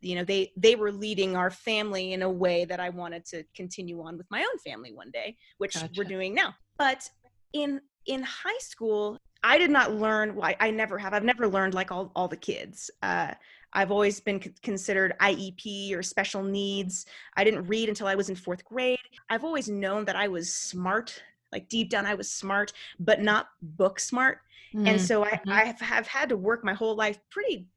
you 0.01 0.15
know, 0.15 0.23
they 0.23 0.51
they 0.55 0.75
were 0.75 0.91
leading 0.91 1.35
our 1.35 1.49
family 1.49 2.13
in 2.13 2.21
a 2.21 2.29
way 2.29 2.65
that 2.65 2.79
I 2.79 2.89
wanted 2.89 3.25
to 3.27 3.43
continue 3.55 4.01
on 4.01 4.17
with 4.17 4.27
my 4.29 4.41
own 4.41 4.57
family 4.59 4.93
one 4.93 5.09
day, 5.11 5.37
which 5.57 5.75
we're 5.97 6.03
doing 6.03 6.35
now. 6.35 6.53
But 6.77 7.09
in 7.53 7.81
in 8.05 8.21
high 8.21 8.59
school, 8.59 9.17
I 9.43 9.57
did 9.57 9.71
not 9.71 9.93
learn. 9.93 10.35
Well, 10.35 10.45
I, 10.45 10.55
I 10.59 10.71
never 10.71 10.97
have. 10.97 11.13
I've 11.13 11.23
never 11.23 11.47
learned 11.47 11.73
like 11.73 11.91
all 11.91 12.11
all 12.15 12.27
the 12.27 12.37
kids. 12.37 12.91
Uh, 13.01 13.33
I've 13.75 13.91
always 13.91 14.19
been 14.19 14.39
considered 14.63 15.15
IEP 15.19 15.93
or 15.95 16.01
special 16.03 16.43
needs. 16.43 17.05
I 17.37 17.43
didn't 17.43 17.67
read 17.67 17.89
until 17.89 18.07
I 18.07 18.15
was 18.15 18.29
in 18.29 18.35
fourth 18.35 18.65
grade. 18.65 18.97
I've 19.29 19.43
always 19.43 19.69
known 19.69 20.05
that 20.05 20.15
I 20.15 20.27
was 20.29 20.53
smart, 20.55 21.21
like 21.51 21.69
deep 21.69 21.91
down, 21.91 22.07
I 22.07 22.15
was 22.15 22.31
smart, 22.31 22.73
but 22.99 23.21
not 23.21 23.49
book 23.61 23.99
smart. 23.99 24.39
And 24.85 24.99
Mm, 24.99 25.01
so 25.01 25.25
I, 25.25 25.39
mhm. 25.45 25.51
I 25.51 25.65
have, 25.65 25.79
have 25.81 26.07
had 26.07 26.29
to 26.29 26.37
work 26.37 26.63
my 26.63 26.73
whole 26.73 26.95
life 26.95 27.19
pretty 27.29 27.67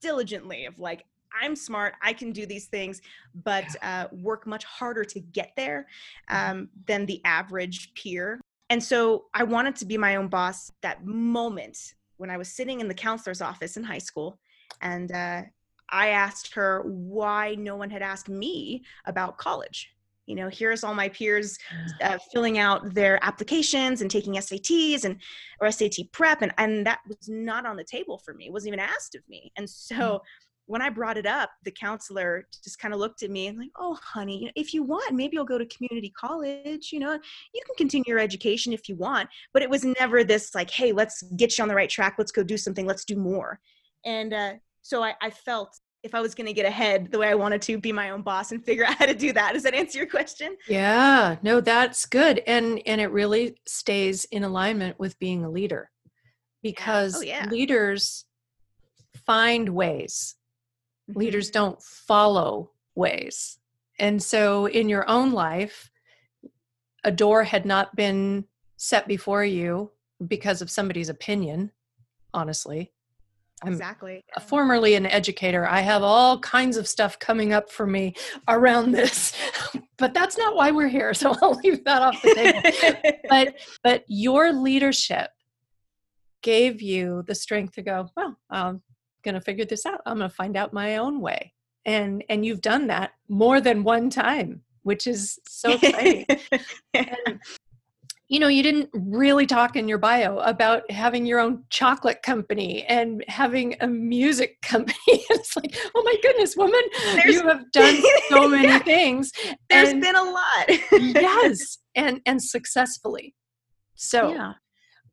diligently 0.00 0.66
of 0.66 0.78
like, 0.78 1.04
I'm 1.42 1.56
smart, 1.56 1.94
I 2.02 2.14
can 2.14 2.32
do 2.32 2.46
these 2.46 2.66
things, 2.66 3.02
but 3.34 3.74
uh, 3.82 4.08
work 4.12 4.46
much 4.46 4.64
harder 4.64 5.04
to 5.04 5.20
get 5.20 5.52
there 5.56 5.86
um, 6.28 6.70
than 6.86 7.06
the 7.06 7.20
average 7.24 7.92
peer. 7.94 8.40
And 8.70 8.82
so 8.82 9.26
I 9.34 9.44
wanted 9.44 9.76
to 9.76 9.86
be 9.86 9.98
my 9.98 10.16
own 10.16 10.28
boss 10.28 10.70
that 10.82 11.04
moment 11.04 11.94
when 12.16 12.30
I 12.30 12.36
was 12.36 12.48
sitting 12.48 12.80
in 12.80 12.88
the 12.88 12.94
counselor's 12.94 13.42
office 13.42 13.76
in 13.76 13.84
high 13.84 13.98
school. 13.98 14.38
And 14.80 15.12
uh, 15.12 15.42
I 15.90 16.08
asked 16.08 16.54
her 16.54 16.82
why 16.84 17.54
no 17.56 17.76
one 17.76 17.90
had 17.90 18.02
asked 18.02 18.28
me 18.28 18.84
about 19.06 19.38
college. 19.38 19.94
You 20.26 20.34
know, 20.34 20.50
here's 20.50 20.84
all 20.84 20.94
my 20.94 21.08
peers 21.08 21.58
uh, 22.02 22.18
filling 22.32 22.58
out 22.58 22.92
their 22.92 23.18
applications 23.24 24.02
and 24.02 24.10
taking 24.10 24.34
SATs 24.34 25.04
and 25.04 25.16
or 25.58 25.70
SAT 25.70 26.12
prep, 26.12 26.42
and 26.42 26.52
and 26.58 26.86
that 26.86 27.00
was 27.08 27.28
not 27.28 27.64
on 27.64 27.76
the 27.76 27.84
table 27.84 28.18
for 28.18 28.34
me. 28.34 28.46
It 28.46 28.52
wasn't 28.52 28.74
even 28.74 28.80
asked 28.80 29.14
of 29.14 29.22
me. 29.26 29.50
And 29.56 29.68
so 29.68 30.20
when 30.66 30.82
I 30.82 30.90
brought 30.90 31.16
it 31.16 31.24
up, 31.24 31.48
the 31.64 31.70
counselor 31.70 32.46
just 32.62 32.78
kind 32.78 32.92
of 32.92 33.00
looked 33.00 33.22
at 33.22 33.30
me 33.30 33.46
and 33.46 33.58
like, 33.58 33.70
"Oh, 33.78 33.98
honey, 34.04 34.40
you 34.40 34.44
know, 34.46 34.52
if 34.54 34.74
you 34.74 34.82
want, 34.82 35.14
maybe 35.14 35.34
you'll 35.34 35.46
go 35.46 35.56
to 35.56 35.64
community 35.64 36.10
college. 36.10 36.90
You 36.92 37.00
know, 37.00 37.18
you 37.54 37.62
can 37.64 37.74
continue 37.76 38.04
your 38.06 38.18
education 38.18 38.74
if 38.74 38.86
you 38.86 38.96
want." 38.96 39.30
But 39.54 39.62
it 39.62 39.70
was 39.70 39.82
never 39.82 40.24
this 40.24 40.54
like, 40.54 40.70
"Hey, 40.70 40.92
let's 40.92 41.22
get 41.36 41.56
you 41.56 41.62
on 41.62 41.68
the 41.68 41.74
right 41.74 41.88
track. 41.88 42.16
Let's 42.18 42.32
go 42.32 42.42
do 42.42 42.58
something. 42.58 42.84
Let's 42.84 43.06
do 43.06 43.16
more." 43.16 43.60
And 44.04 44.32
uh, 44.32 44.52
so 44.82 45.02
I, 45.02 45.14
I 45.20 45.30
felt 45.30 45.78
if 46.02 46.14
I 46.14 46.20
was 46.20 46.34
going 46.34 46.46
to 46.46 46.52
get 46.52 46.66
ahead 46.66 47.10
the 47.10 47.18
way 47.18 47.28
I 47.28 47.34
wanted 47.34 47.60
to, 47.62 47.78
be 47.78 47.92
my 47.92 48.10
own 48.10 48.22
boss 48.22 48.52
and 48.52 48.64
figure 48.64 48.84
out 48.88 48.96
how 48.96 49.06
to 49.06 49.14
do 49.14 49.32
that. 49.32 49.52
Does 49.52 49.64
that 49.64 49.74
answer 49.74 49.98
your 49.98 50.08
question? 50.08 50.56
Yeah, 50.68 51.36
no, 51.42 51.60
that's 51.60 52.06
good. 52.06 52.42
And 52.46 52.80
and 52.86 53.00
it 53.00 53.10
really 53.10 53.56
stays 53.66 54.24
in 54.26 54.44
alignment 54.44 54.98
with 54.98 55.18
being 55.18 55.44
a 55.44 55.50
leader 55.50 55.90
because 56.62 57.22
yeah. 57.24 57.46
leaders 57.48 58.24
find 59.26 59.68
ways. 59.70 60.36
Mm-hmm. 61.10 61.18
Leaders 61.20 61.50
don't 61.50 61.82
follow 61.82 62.70
ways. 62.94 63.58
And 63.98 64.22
so 64.22 64.66
in 64.66 64.88
your 64.88 65.08
own 65.08 65.32
life, 65.32 65.90
a 67.04 67.10
door 67.10 67.44
had 67.44 67.66
not 67.66 67.96
been 67.96 68.44
set 68.76 69.08
before 69.08 69.44
you 69.44 69.90
because 70.26 70.62
of 70.62 70.70
somebody's 70.70 71.08
opinion, 71.08 71.72
honestly. 72.32 72.92
I'm 73.62 73.72
exactly. 73.72 74.24
a- 74.36 74.40
formerly 74.40 74.94
an 74.94 75.06
educator. 75.06 75.66
I 75.66 75.80
have 75.80 76.02
all 76.02 76.38
kinds 76.40 76.76
of 76.76 76.86
stuff 76.86 77.18
coming 77.18 77.52
up 77.52 77.70
for 77.70 77.86
me 77.86 78.14
around 78.46 78.92
this 78.92 79.32
but 79.98 80.14
that's 80.14 80.38
not 80.38 80.54
why 80.54 80.70
we're 80.70 80.88
here 80.88 81.12
so 81.22 81.34
i'll 81.42 81.58
leave 81.64 81.84
that 81.84 82.02
off 82.02 82.20
the 82.22 82.34
table. 82.34 83.18
But 83.28 83.54
but 83.82 84.04
your 84.06 84.52
leadership 84.52 85.30
gave 86.42 86.80
you 86.80 87.24
the 87.26 87.34
strength 87.34 87.74
to 87.74 87.82
go 87.82 88.08
well 88.16 88.36
i'm 88.50 88.82
going 89.22 89.34
to 89.34 89.40
figure 89.40 89.64
this 89.64 89.84
out. 89.84 90.00
I'm 90.06 90.18
going 90.18 90.30
to 90.30 90.34
find 90.34 90.56
out 90.56 90.72
my 90.72 90.96
own 90.96 91.20
way. 91.20 91.52
And 91.84 92.24
and 92.28 92.44
you've 92.44 92.60
done 92.60 92.86
that 92.88 93.12
more 93.28 93.60
than 93.60 93.84
one 93.84 94.10
time 94.10 94.62
which 94.82 95.06
is 95.06 95.38
so 95.46 95.72
exciting. 95.72 96.24
And, 96.94 97.40
you 98.28 98.38
know 98.38 98.48
you 98.48 98.62
didn't 98.62 98.90
really 98.92 99.46
talk 99.46 99.74
in 99.76 99.88
your 99.88 99.98
bio 99.98 100.38
about 100.40 100.88
having 100.90 101.24
your 101.26 101.38
own 101.40 101.64
chocolate 101.70 102.22
company 102.22 102.84
and 102.84 103.24
having 103.28 103.74
a 103.80 103.86
music 103.86 104.60
company 104.62 104.96
it's 105.06 105.56
like 105.56 105.76
oh 105.94 106.02
my 106.04 106.14
goodness 106.22 106.56
woman 106.56 106.80
There's- 107.14 107.26
you 107.34 107.42
have 107.48 107.70
done 107.72 107.96
so 108.28 108.48
many 108.48 108.68
Yeah. 108.68 108.78
things 108.80 109.32
There's 109.70 109.90
and- 109.90 110.02
been 110.02 110.16
a 110.16 110.22
lot. 110.22 110.66
yes 110.92 111.78
and 111.94 112.20
and 112.26 112.42
successfully 112.42 113.34
so 113.94 114.32
yeah. 114.32 114.52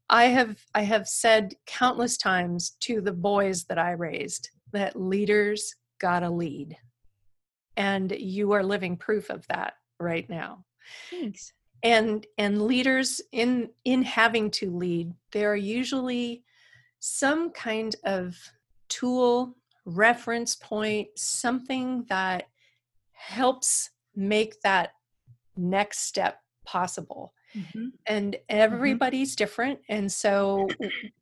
i 0.10 0.26
have 0.26 0.58
i 0.76 0.82
have 0.82 1.08
said 1.08 1.54
countless 1.66 2.18
times 2.18 2.76
to 2.82 3.02
the 3.02 3.14
boys 3.14 3.64
that 3.70 3.80
i 3.80 3.92
raised 3.92 4.50
that 4.74 4.96
leaders 5.00 5.74
gotta 6.02 6.30
lead 6.30 6.76
and 7.78 8.12
you 8.12 8.52
are 8.52 8.64
living 8.64 8.98
proof 8.98 9.30
of 9.30 9.46
that 9.48 9.74
right 10.00 10.30
now 10.30 10.64
Thanks. 11.10 11.52
And 11.86 12.26
and 12.38 12.64
leaders 12.64 13.22
in 13.32 13.70
in 13.86 14.04
having 14.04 14.50
to 14.50 14.70
lead 14.72 15.14
there 15.32 15.52
are 15.52 15.56
usually 15.56 16.44
some 17.00 17.52
kind 17.52 17.96
of 18.04 18.36
tool 18.90 19.56
reference 19.86 20.56
point 20.56 21.08
something 21.16 22.04
that 22.10 22.48
helps 23.12 23.92
make 24.16 24.60
that 24.62 24.92
next 25.56 26.00
step 26.00 26.40
possible. 26.66 27.34
Mm-hmm. 27.56 27.88
And 28.08 28.34
mm-hmm. 28.34 28.44
everybody's 28.50 29.36
different 29.36 29.80
and 29.88 30.12
so 30.12 30.68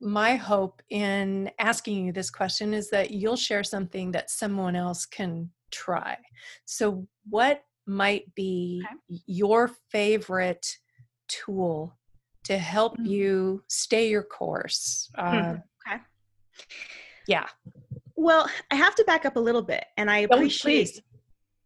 my 0.02 0.36
hope 0.36 0.82
in 0.90 1.52
asking 1.60 2.06
you 2.06 2.12
this 2.12 2.32
question 2.32 2.74
is 2.74 2.90
that 2.90 3.12
you'll 3.12 3.36
share 3.36 3.64
something 3.64 4.12
that 4.12 4.32
someone 4.32 4.76
else 4.76 5.06
can 5.06 5.52
try. 5.70 6.18
So 6.66 7.08
what 7.30 7.64
might 7.86 8.34
be 8.36 8.84
Okay. 8.86 9.22
your 9.28 9.70
favorite 9.90 10.78
tool 11.28 11.98
to 12.46 12.58
help 12.58 12.98
Mm. 13.00 13.08
you 13.08 13.64
stay 13.68 14.10
your 14.10 14.24
course 14.24 15.10
uh, 15.18 15.56
Okay. 15.88 16.02
yeah 17.28 17.48
Well, 18.16 18.50
I 18.72 18.76
have 18.76 18.96
to 18.96 19.04
back 19.06 19.26
up 19.26 19.36
a 19.38 19.40
little 19.40 19.62
bit, 19.64 19.86
and 19.98 20.10
I 20.10 20.20
Oh, 20.20 20.36
appreciate. 20.36 20.88
please. 20.88 21.02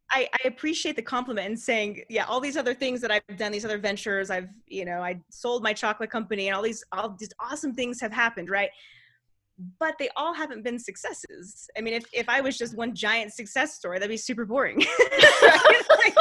I, 0.09 0.29
I 0.41 0.47
appreciate 0.47 0.95
the 0.95 1.01
compliment 1.01 1.47
and 1.47 1.59
saying, 1.59 2.03
yeah, 2.09 2.23
all 2.25 2.39
these 2.39 2.55
other 2.55 2.73
things 2.73 3.01
that 3.01 3.11
I've 3.11 3.37
done, 3.37 3.51
these 3.51 3.65
other 3.65 3.77
ventures, 3.77 4.29
I've, 4.29 4.47
you 4.65 4.85
know, 4.85 5.01
I 5.01 5.19
sold 5.29 5.61
my 5.63 5.73
chocolate 5.73 6.09
company 6.09 6.47
and 6.47 6.55
all 6.55 6.61
these, 6.63 6.81
all 6.93 7.13
these 7.19 7.33
awesome 7.41 7.73
things 7.73 7.99
have 7.99 8.13
happened, 8.13 8.49
right? 8.49 8.69
But 9.79 9.95
they 9.97 10.09
all 10.15 10.33
haven't 10.35 10.63
been 10.63 10.77
successes. 10.77 11.67
I 11.75 11.81
mean, 11.81 11.95
if, 11.95 12.05
if 12.13 12.29
I 12.29 12.41
was 12.41 12.57
just 12.57 12.75
one 12.77 12.93
giant 12.93 13.33
success 13.33 13.73
story, 13.73 13.97
that'd 13.97 14.09
be 14.09 14.17
super 14.17 14.45
boring. 14.45 14.83
Like, 15.41 16.15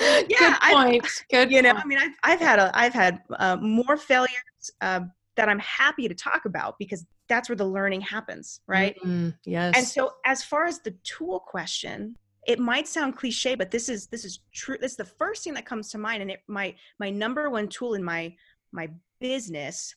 yeah, 0.28 0.38
good 0.38 0.54
I've- 0.60 0.74
point 0.74 1.06
good 1.30 1.50
you 1.50 1.60
know 1.62 1.72
point. 1.72 1.84
i 1.84 1.88
mean 1.88 1.98
i've, 1.98 2.12
I've 2.22 2.40
had 2.40 2.58
a 2.58 2.70
i've 2.78 2.92
had 2.94 3.20
uh, 3.38 3.56
more 3.56 3.96
failures 3.96 4.70
uh, 4.80 5.00
that 5.36 5.48
i'm 5.48 5.58
happy 5.58 6.08
to 6.08 6.14
talk 6.14 6.44
about 6.44 6.76
because 6.78 7.04
that's 7.28 7.48
where 7.48 7.56
the 7.56 7.64
learning 7.66 8.00
happens 8.02 8.60
right 8.66 8.96
Mm, 9.04 9.34
yes 9.44 9.76
and 9.76 9.86
so 9.86 10.12
as 10.24 10.42
far 10.44 10.64
as 10.66 10.80
the 10.80 10.92
tool 11.04 11.40
question 11.40 12.16
it 12.46 12.58
might 12.58 12.88
sound 12.88 13.16
cliche 13.16 13.54
but 13.54 13.70
this 13.70 13.88
is 13.88 14.06
this 14.06 14.24
is 14.24 14.40
true 14.54 14.78
this 14.80 14.92
is 14.92 14.96
the 14.96 15.04
first 15.04 15.44
thing 15.44 15.54
that 15.54 15.66
comes 15.66 15.90
to 15.90 15.98
mind 15.98 16.22
and 16.22 16.30
it 16.30 16.40
my 16.48 16.74
my 16.98 17.10
number 17.10 17.50
one 17.50 17.68
tool 17.68 17.94
in 17.94 18.02
my 18.02 18.34
my 18.72 18.88
business 19.20 19.94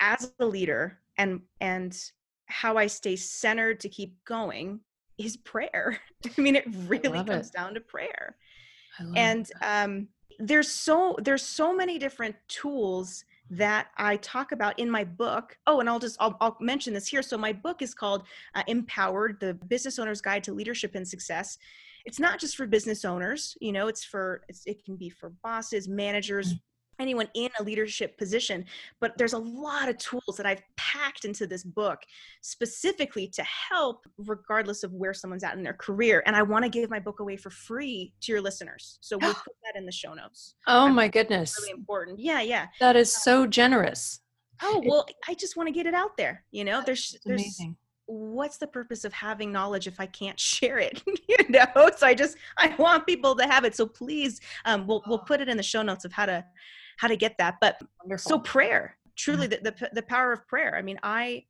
as 0.00 0.32
a 0.40 0.46
leader 0.46 0.98
and 1.18 1.40
and 1.60 1.98
how 2.52 2.76
i 2.76 2.86
stay 2.86 3.16
centered 3.16 3.80
to 3.80 3.88
keep 3.88 4.14
going 4.24 4.80
is 5.18 5.36
prayer. 5.38 5.98
I 6.38 6.40
mean, 6.40 6.56
it 6.56 6.64
really 6.86 7.24
comes 7.24 7.48
it. 7.48 7.52
down 7.52 7.74
to 7.74 7.80
prayer. 7.80 8.36
And 9.16 9.50
um, 9.62 10.08
there's 10.38 10.70
so 10.70 11.16
there's 11.22 11.42
so 11.42 11.74
many 11.74 11.98
different 11.98 12.36
tools 12.48 13.24
that 13.50 13.88
I 13.96 14.16
talk 14.16 14.52
about 14.52 14.78
in 14.78 14.90
my 14.90 15.02
book. 15.02 15.56
Oh, 15.66 15.80
and 15.80 15.88
I'll 15.88 15.98
just 15.98 16.16
I'll, 16.20 16.36
I'll 16.40 16.56
mention 16.60 16.92
this 16.92 17.08
here. 17.08 17.22
So 17.22 17.38
my 17.38 17.52
book 17.52 17.82
is 17.82 17.94
called 17.94 18.24
uh, 18.54 18.62
Empowered: 18.66 19.38
The 19.40 19.54
Business 19.54 19.98
Owner's 19.98 20.20
Guide 20.20 20.44
to 20.44 20.52
Leadership 20.52 20.94
and 20.94 21.08
Success. 21.08 21.58
It's 22.04 22.20
not 22.20 22.38
just 22.38 22.56
for 22.56 22.66
business 22.66 23.04
owners, 23.04 23.56
you 23.60 23.72
know. 23.72 23.88
It's 23.88 24.04
for 24.04 24.42
it's, 24.48 24.62
it 24.66 24.84
can 24.84 24.96
be 24.96 25.08
for 25.08 25.30
bosses, 25.42 25.88
managers, 25.88 26.54
anyone 26.98 27.28
in 27.34 27.50
a 27.58 27.62
leadership 27.62 28.16
position 28.18 28.64
but 29.00 29.16
there's 29.18 29.32
a 29.32 29.38
lot 29.38 29.88
of 29.88 29.96
tools 29.98 30.36
that 30.36 30.46
i've 30.46 30.62
packed 30.76 31.24
into 31.24 31.46
this 31.46 31.64
book 31.64 32.00
specifically 32.42 33.26
to 33.26 33.42
help 33.42 34.06
regardless 34.18 34.82
of 34.84 34.92
where 34.92 35.14
someone's 35.14 35.42
at 35.42 35.56
in 35.56 35.62
their 35.62 35.72
career 35.72 36.22
and 36.26 36.36
i 36.36 36.42
want 36.42 36.64
to 36.64 36.68
give 36.68 36.90
my 36.90 37.00
book 37.00 37.20
away 37.20 37.36
for 37.36 37.50
free 37.50 38.12
to 38.20 38.32
your 38.32 38.40
listeners. 38.40 38.98
So 39.00 39.18
we'll 39.18 39.34
put 39.34 39.54
that 39.64 39.78
in 39.78 39.86
the 39.86 39.92
show 39.92 40.14
notes. 40.14 40.54
Oh 40.66 40.88
my 40.88 41.08
goodness. 41.08 41.56
really 41.60 41.72
important. 41.72 42.18
Yeah 42.18 42.40
yeah. 42.40 42.66
That 42.80 42.96
is 42.96 43.14
so 43.14 43.46
generous. 43.46 44.20
Oh 44.60 44.82
well 44.86 45.06
i 45.28 45.34
just 45.34 45.56
want 45.56 45.66
to 45.66 45.72
get 45.72 45.86
it 45.86 45.94
out 45.94 46.16
there 46.16 46.44
you 46.50 46.64
know? 46.64 46.82
There's 46.84 47.16
there's 47.24 47.40
amazing. 47.40 47.76
what's 48.06 48.58
the 48.58 48.66
purpose 48.66 49.04
of 49.04 49.12
having 49.12 49.50
knowledge 49.50 49.86
if 49.86 49.98
I 49.98 50.06
can't 50.06 50.38
share 50.52 50.78
it? 50.78 51.02
you 51.28 51.36
know, 51.48 51.90
so 51.96 52.06
I 52.06 52.14
just 52.14 52.36
I 52.58 52.74
want 52.78 53.06
people 53.06 53.34
to 53.36 53.44
have 53.44 53.64
it. 53.64 53.74
So 53.74 53.86
please, 53.86 54.40
um, 54.64 54.86
we'll 54.86 55.02
we'll 55.06 55.18
put 55.18 55.40
it 55.40 55.48
in 55.48 55.56
the 55.56 55.62
show 55.62 55.82
notes 55.82 56.04
of 56.04 56.12
how 56.12 56.26
to 56.26 56.44
how 57.02 57.08
to 57.08 57.16
get 57.16 57.36
that. 57.38 57.56
But 57.60 57.82
Wonderful. 58.00 58.30
so 58.30 58.38
prayer, 58.38 58.96
truly 59.16 59.48
mm-hmm. 59.48 59.64
the, 59.64 59.72
the 59.72 59.90
the 59.94 60.02
power 60.02 60.32
of 60.32 60.46
prayer. 60.46 60.76
I 60.76 60.82
mean, 60.82 61.00
I 61.02 61.44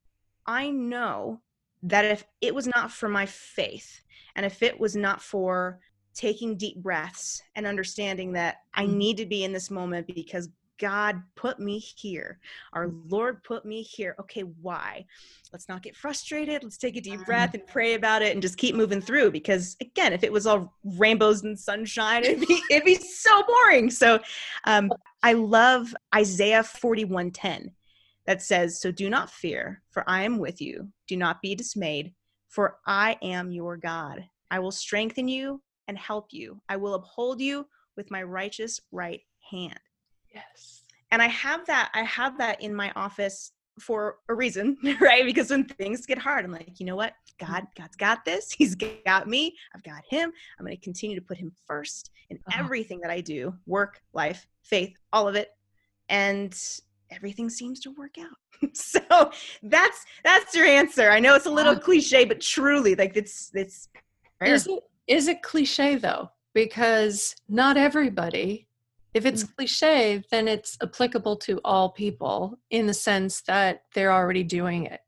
I 0.46 0.70
know 0.70 1.42
that 1.82 2.06
if 2.06 2.24
it 2.40 2.54
was 2.54 2.66
not 2.66 2.90
for 2.90 3.08
my 3.08 3.26
faith 3.26 4.00
and 4.34 4.46
if 4.46 4.62
it 4.62 4.80
was 4.80 4.96
not 4.96 5.20
for 5.20 5.78
taking 6.14 6.56
deep 6.56 6.76
breaths 6.76 7.42
and 7.54 7.66
understanding 7.66 8.32
that 8.32 8.56
I 8.72 8.84
mm-hmm. 8.84 8.96
need 8.96 9.16
to 9.18 9.26
be 9.26 9.44
in 9.44 9.52
this 9.52 9.70
moment 9.70 10.06
because 10.06 10.48
God 10.82 11.22
put 11.36 11.60
me 11.60 11.78
here. 11.78 12.40
Our 12.72 12.88
mm. 12.88 13.00
Lord 13.08 13.44
put 13.44 13.64
me 13.64 13.82
here. 13.82 14.16
Okay, 14.18 14.40
why? 14.40 15.06
Let's 15.52 15.68
not 15.68 15.80
get 15.80 15.94
frustrated. 15.94 16.64
Let's 16.64 16.76
take 16.76 16.96
a 16.96 17.00
deep 17.00 17.24
breath 17.24 17.54
and 17.54 17.64
pray 17.68 17.94
about 17.94 18.20
it 18.20 18.32
and 18.32 18.42
just 18.42 18.58
keep 18.58 18.74
moving 18.74 19.00
through. 19.00 19.30
Because 19.30 19.76
again, 19.80 20.12
if 20.12 20.24
it 20.24 20.32
was 20.32 20.44
all 20.44 20.74
rainbows 20.98 21.44
and 21.44 21.56
sunshine, 21.56 22.24
it'd 22.24 22.46
be 22.48 22.60
it'd 22.68 22.84
be 22.84 22.96
so 22.96 23.44
boring. 23.44 23.90
So 23.90 24.18
um, 24.64 24.90
I 25.22 25.34
love 25.34 25.94
Isaiah 26.12 26.64
41:10 26.64 27.70
that 28.26 28.42
says, 28.42 28.80
So 28.80 28.90
do 28.90 29.08
not 29.08 29.30
fear, 29.30 29.82
for 29.90 30.02
I 30.08 30.24
am 30.24 30.38
with 30.38 30.60
you. 30.60 30.88
Do 31.06 31.16
not 31.16 31.40
be 31.40 31.54
dismayed, 31.54 32.12
for 32.48 32.78
I 32.88 33.18
am 33.22 33.52
your 33.52 33.76
God. 33.76 34.24
I 34.50 34.58
will 34.58 34.72
strengthen 34.72 35.28
you 35.28 35.62
and 35.86 35.96
help 35.96 36.26
you. 36.32 36.60
I 36.68 36.76
will 36.76 36.94
uphold 36.94 37.40
you 37.40 37.66
with 37.96 38.10
my 38.10 38.24
righteous 38.24 38.80
right 38.90 39.20
hand. 39.48 39.78
Yes. 40.34 40.82
And 41.10 41.20
I 41.20 41.28
have 41.28 41.66
that, 41.66 41.90
I 41.94 42.02
have 42.02 42.38
that 42.38 42.62
in 42.62 42.74
my 42.74 42.90
office 42.96 43.52
for 43.78 44.16
a 44.28 44.34
reason, 44.34 44.76
right? 45.00 45.24
Because 45.24 45.50
when 45.50 45.64
things 45.64 46.06
get 46.06 46.18
hard, 46.18 46.44
I'm 46.44 46.52
like, 46.52 46.78
you 46.78 46.86
know 46.86 46.96
what? 46.96 47.14
God, 47.38 47.66
God's 47.76 47.96
got 47.96 48.24
this. 48.24 48.52
He's 48.52 48.74
got 48.74 49.28
me. 49.28 49.54
I've 49.74 49.82
got 49.82 50.02
him. 50.08 50.32
I'm 50.58 50.64
going 50.64 50.76
to 50.76 50.82
continue 50.82 51.18
to 51.18 51.24
put 51.24 51.38
him 51.38 51.52
first 51.66 52.10
in 52.30 52.38
uh-huh. 52.46 52.60
everything 52.60 53.00
that 53.00 53.10
I 53.10 53.20
do 53.20 53.54
work, 53.66 54.00
life, 54.12 54.46
faith, 54.62 54.94
all 55.12 55.28
of 55.28 55.34
it. 55.34 55.48
And 56.08 56.56
everything 57.10 57.48
seems 57.50 57.80
to 57.80 57.90
work 57.92 58.16
out. 58.18 58.36
so 58.74 59.30
that's 59.62 60.04
that's 60.24 60.54
your 60.54 60.66
answer. 60.66 61.10
I 61.10 61.20
know 61.20 61.34
it's 61.34 61.46
a 61.46 61.50
little 61.50 61.76
cliche, 61.76 62.24
but 62.24 62.40
truly, 62.40 62.94
like 62.94 63.16
it's 63.16 63.50
it's 63.54 63.88
is 64.44 64.66
it 64.66 64.82
is 65.08 65.28
it 65.28 65.42
cliche 65.42 65.96
though? 65.96 66.30
Because 66.54 67.34
not 67.48 67.76
everybody 67.76 68.68
if 69.14 69.26
it's 69.26 69.44
mm. 69.44 69.56
cliche, 69.56 70.22
then 70.30 70.48
it's 70.48 70.76
applicable 70.82 71.36
to 71.36 71.60
all 71.64 71.90
people 71.90 72.58
in 72.70 72.86
the 72.86 72.94
sense 72.94 73.42
that 73.42 73.82
they're 73.94 74.12
already 74.12 74.42
doing 74.42 74.86
it. 74.86 75.00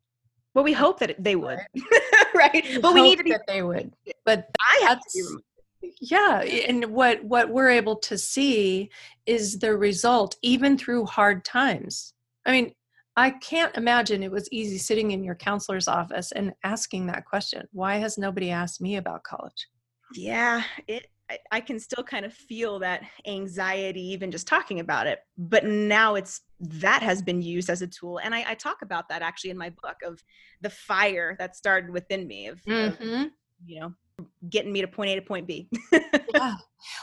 Well, 0.54 0.64
we 0.64 0.72
hope 0.72 1.00
that 1.00 1.22
they 1.22 1.36
would, 1.36 1.58
right? 2.34 2.64
We 2.64 2.78
but 2.78 2.94
we 2.94 3.02
need 3.02 3.18
to 3.18 3.24
be 3.24 3.30
that 3.30 3.46
they 3.48 3.62
would. 3.62 3.92
But 4.24 4.48
I 4.60 4.84
have 4.86 5.00
to 5.00 5.38
be 5.82 5.92
yeah, 6.00 6.40
and 6.40 6.86
what 6.86 7.24
what 7.24 7.50
we're 7.50 7.70
able 7.70 7.96
to 7.96 8.16
see 8.16 8.90
is 9.26 9.58
the 9.58 9.76
result, 9.76 10.36
even 10.42 10.78
through 10.78 11.06
hard 11.06 11.44
times. 11.44 12.14
I 12.46 12.52
mean, 12.52 12.72
I 13.16 13.30
can't 13.30 13.76
imagine 13.76 14.22
it 14.22 14.30
was 14.30 14.48
easy 14.50 14.78
sitting 14.78 15.12
in 15.12 15.24
your 15.24 15.34
counselor's 15.34 15.88
office 15.88 16.32
and 16.32 16.52
asking 16.64 17.06
that 17.06 17.24
question. 17.24 17.66
Why 17.72 17.96
has 17.96 18.18
nobody 18.18 18.50
asked 18.50 18.80
me 18.80 18.96
about 18.96 19.24
college? 19.24 19.68
Yeah, 20.14 20.62
it 20.86 21.06
I, 21.34 21.56
I 21.56 21.60
can 21.60 21.78
still 21.78 22.04
kind 22.04 22.24
of 22.24 22.32
feel 22.32 22.78
that 22.80 23.02
anxiety 23.26 24.00
even 24.00 24.30
just 24.30 24.46
talking 24.46 24.80
about 24.80 25.06
it 25.06 25.20
but 25.36 25.64
now 25.64 26.14
it's 26.14 26.40
that 26.60 27.02
has 27.02 27.22
been 27.22 27.42
used 27.42 27.70
as 27.70 27.82
a 27.82 27.86
tool 27.86 28.18
and 28.18 28.34
I, 28.34 28.44
I 28.48 28.54
talk 28.54 28.82
about 28.82 29.08
that 29.08 29.22
actually 29.22 29.50
in 29.50 29.58
my 29.58 29.70
book 29.70 29.96
of 30.04 30.22
the 30.60 30.70
fire 30.70 31.36
that 31.38 31.56
started 31.56 31.90
within 31.90 32.26
me 32.26 32.48
of, 32.48 32.62
mm-hmm. 32.62 33.14
of 33.14 33.30
you 33.66 33.80
know 33.80 33.94
getting 34.48 34.72
me 34.72 34.80
to 34.80 34.88
point 34.88 35.10
a 35.10 35.16
to 35.16 35.22
point 35.22 35.46
b 35.46 35.68
yeah. 36.34 36.54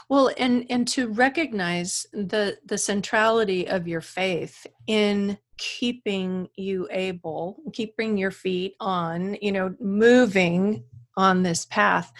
well 0.08 0.30
and 0.38 0.64
and 0.70 0.88
to 0.88 1.08
recognize 1.08 2.06
the 2.12 2.56
the 2.64 2.78
centrality 2.78 3.68
of 3.68 3.86
your 3.86 4.00
faith 4.00 4.66
in 4.86 5.36
keeping 5.58 6.48
you 6.56 6.88
able 6.90 7.58
keeping 7.72 8.16
your 8.16 8.30
feet 8.30 8.74
on 8.80 9.36
you 9.42 9.52
know 9.52 9.74
moving 9.78 10.82
on 11.16 11.42
this 11.42 11.66
path 11.66 12.12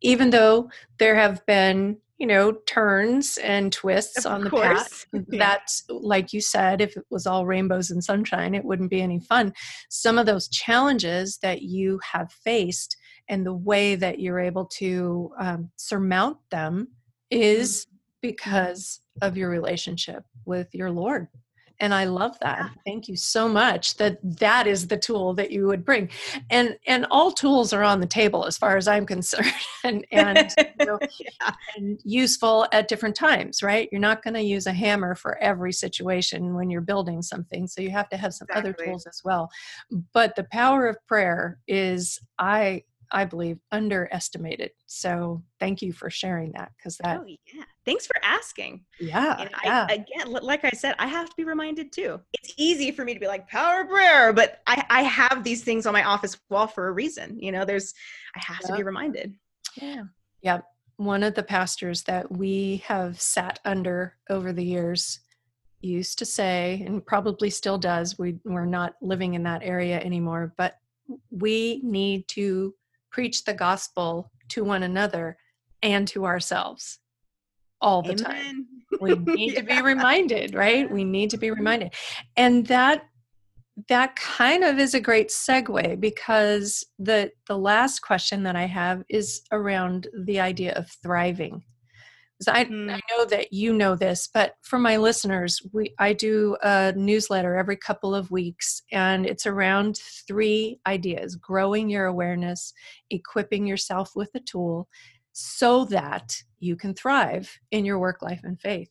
even 0.00 0.30
though 0.30 0.70
there 0.98 1.14
have 1.14 1.44
been 1.46 1.96
you 2.18 2.26
know 2.26 2.52
turns 2.66 3.38
and 3.38 3.72
twists 3.72 4.24
of 4.24 4.32
on 4.32 4.44
the 4.44 4.50
path 4.50 5.06
that's 5.28 5.84
like 5.88 6.32
you 6.32 6.40
said 6.40 6.80
if 6.80 6.96
it 6.96 7.04
was 7.10 7.26
all 7.26 7.46
rainbows 7.46 7.90
and 7.90 8.04
sunshine 8.04 8.54
it 8.54 8.64
wouldn't 8.64 8.90
be 8.90 9.00
any 9.00 9.18
fun. 9.18 9.52
Some 9.88 10.18
of 10.18 10.26
those 10.26 10.48
challenges 10.48 11.38
that 11.42 11.62
you 11.62 11.98
have 12.12 12.30
faced 12.30 12.96
and 13.28 13.46
the 13.46 13.54
way 13.54 13.94
that 13.94 14.20
you're 14.20 14.40
able 14.40 14.66
to 14.66 15.32
um, 15.38 15.70
surmount 15.76 16.36
them 16.50 16.88
is 17.30 17.86
mm-hmm. 17.86 17.96
because 18.20 19.00
of 19.22 19.36
your 19.36 19.48
relationship 19.48 20.24
with 20.44 20.68
your 20.74 20.90
lord 20.90 21.28
and 21.80 21.94
i 21.94 22.04
love 22.04 22.38
that. 22.40 22.70
Thank 22.86 23.08
you 23.08 23.16
so 23.16 23.48
much 23.48 23.96
that 23.96 24.18
that 24.38 24.66
is 24.66 24.86
the 24.86 24.96
tool 24.96 25.34
that 25.34 25.50
you 25.50 25.66
would 25.66 25.84
bring. 25.84 26.10
And 26.50 26.76
and 26.86 27.06
all 27.10 27.32
tools 27.32 27.72
are 27.72 27.82
on 27.82 28.00
the 28.00 28.06
table 28.06 28.44
as 28.46 28.56
far 28.56 28.76
as 28.76 28.86
i'm 28.88 29.06
concerned 29.14 29.52
and 29.84 30.04
and, 30.12 30.54
you 30.80 30.86
know, 30.86 30.98
yeah. 31.18 31.52
and 31.76 32.00
useful 32.04 32.66
at 32.72 32.88
different 32.88 33.16
times 33.16 33.62
right? 33.62 33.88
You're 33.90 34.00
not 34.00 34.22
going 34.22 34.34
to 34.34 34.42
use 34.42 34.66
a 34.66 34.72
hammer 34.72 35.14
for 35.14 35.38
every 35.38 35.72
situation 35.72 36.54
when 36.54 36.70
you're 36.70 36.80
building 36.80 37.22
something 37.22 37.66
so 37.66 37.80
you 37.80 37.90
have 37.90 38.08
to 38.10 38.16
have 38.16 38.34
some 38.34 38.46
exactly. 38.50 38.70
other 38.70 38.84
tools 38.84 39.06
as 39.06 39.22
well. 39.24 39.50
But 40.12 40.36
the 40.36 40.44
power 40.44 40.86
of 40.86 40.96
prayer 41.06 41.58
is 41.66 42.18
i 42.38 42.82
I 43.12 43.24
believe, 43.24 43.58
underestimated. 43.72 44.70
So 44.86 45.42
thank 45.58 45.82
you 45.82 45.92
for 45.92 46.10
sharing 46.10 46.52
that 46.52 46.72
because 46.76 46.96
that. 46.98 47.20
Oh, 47.20 47.26
yeah. 47.26 47.64
Thanks 47.84 48.06
for 48.06 48.14
asking. 48.22 48.84
Yeah. 49.00 49.36
And 49.40 49.50
yeah. 49.64 49.86
I, 49.88 49.94
again, 49.94 50.30
like 50.30 50.64
I 50.64 50.70
said, 50.70 50.94
I 50.98 51.06
have 51.06 51.28
to 51.30 51.36
be 51.36 51.44
reminded 51.44 51.92
too. 51.92 52.20
It's 52.34 52.54
easy 52.56 52.92
for 52.92 53.04
me 53.04 53.14
to 53.14 53.20
be 53.20 53.26
like 53.26 53.48
power 53.48 53.84
prayer, 53.84 54.32
but 54.32 54.60
I, 54.66 54.84
I 54.90 55.02
have 55.02 55.42
these 55.42 55.64
things 55.64 55.86
on 55.86 55.92
my 55.92 56.04
office 56.04 56.38
wall 56.50 56.66
for 56.66 56.88
a 56.88 56.92
reason. 56.92 57.38
You 57.40 57.52
know, 57.52 57.64
there's, 57.64 57.94
I 58.36 58.40
have 58.40 58.60
to 58.60 58.76
be 58.76 58.82
reminded. 58.82 59.34
Yeah. 59.80 60.04
Yep. 60.42 60.64
One 60.98 61.22
of 61.22 61.34
the 61.34 61.42
pastors 61.42 62.02
that 62.04 62.30
we 62.30 62.82
have 62.86 63.20
sat 63.20 63.58
under 63.64 64.16
over 64.28 64.52
the 64.52 64.64
years 64.64 65.20
used 65.80 66.18
to 66.18 66.26
say, 66.26 66.84
and 66.86 67.04
probably 67.04 67.48
still 67.48 67.78
does, 67.78 68.18
we, 68.18 68.38
we're 68.44 68.66
not 68.66 68.94
living 69.00 69.32
in 69.32 69.42
that 69.44 69.62
area 69.64 69.98
anymore, 69.98 70.52
but 70.58 70.74
we 71.30 71.80
need 71.82 72.28
to 72.28 72.74
preach 73.10 73.44
the 73.44 73.54
gospel 73.54 74.30
to 74.50 74.64
one 74.64 74.82
another 74.82 75.36
and 75.82 76.06
to 76.08 76.24
ourselves 76.24 76.98
all 77.80 78.02
the 78.02 78.12
Amen. 78.12 78.24
time. 78.24 78.66
We 79.00 79.14
need 79.14 79.54
yeah. 79.54 79.60
to 79.60 79.66
be 79.66 79.82
reminded, 79.82 80.54
right? 80.54 80.90
We 80.90 81.04
need 81.04 81.30
to 81.30 81.38
be 81.38 81.48
mm-hmm. 81.48 81.56
reminded. 81.56 81.94
And 82.36 82.66
that 82.66 83.06
that 83.88 84.14
kind 84.16 84.62
of 84.62 84.78
is 84.78 84.92
a 84.94 85.00
great 85.00 85.28
segue 85.28 85.98
because 86.00 86.84
the 86.98 87.32
the 87.46 87.56
last 87.56 88.00
question 88.00 88.42
that 88.42 88.56
I 88.56 88.66
have 88.66 89.04
is 89.08 89.42
around 89.52 90.08
the 90.24 90.40
idea 90.40 90.74
of 90.74 90.90
thriving. 91.02 91.62
I, 92.48 92.64
mm. 92.64 92.90
I 92.90 93.00
know 93.10 93.24
that 93.26 93.52
you 93.52 93.72
know 93.72 93.94
this, 93.96 94.28
but 94.32 94.54
for 94.62 94.78
my 94.78 94.96
listeners, 94.96 95.60
we 95.72 95.94
I 95.98 96.12
do 96.14 96.56
a 96.62 96.92
newsletter 96.96 97.56
every 97.56 97.76
couple 97.76 98.14
of 98.14 98.30
weeks, 98.30 98.82
and 98.92 99.26
it's 99.26 99.46
around 99.46 99.98
three 100.26 100.80
ideas: 100.86 101.36
growing 101.36 101.90
your 101.90 102.06
awareness, 102.06 102.72
equipping 103.10 103.66
yourself 103.66 104.12
with 104.16 104.30
a 104.34 104.40
tool, 104.40 104.88
so 105.32 105.84
that 105.86 106.34
you 106.58 106.76
can 106.76 106.94
thrive 106.94 107.58
in 107.70 107.84
your 107.84 107.98
work 107.98 108.20
life 108.22 108.40
and 108.44 108.60
faith 108.60 108.90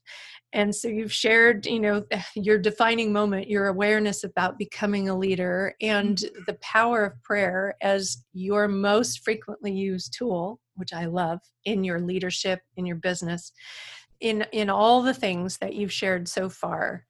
and 0.53 0.73
so 0.73 0.87
you've 0.87 1.13
shared 1.13 1.65
you 1.65 1.79
know 1.79 2.03
your 2.35 2.57
defining 2.57 3.13
moment 3.13 3.47
your 3.47 3.67
awareness 3.67 4.23
about 4.23 4.57
becoming 4.57 5.09
a 5.09 5.17
leader 5.17 5.75
and 5.81 6.17
Mm-hmm. 6.19 6.43
the 6.47 6.57
power 6.61 7.05
of 7.05 7.21
prayer 7.23 7.75
as 7.81 8.23
your 8.33 8.67
most 8.67 9.23
frequently 9.23 9.71
used 9.71 10.13
tool 10.17 10.59
which 10.79 10.93
i 10.93 11.05
love 11.05 11.39
in 11.65 11.83
your 11.83 11.99
leadership 11.99 12.61
in 12.77 12.85
your 12.85 12.95
business 12.95 13.51
in 14.21 14.45
in 14.53 14.69
all 14.69 15.01
the 15.03 15.13
things 15.13 15.57
that 15.57 15.75
you've 15.75 15.93
shared 15.93 16.27
so 16.27 16.49
far 16.49 17.05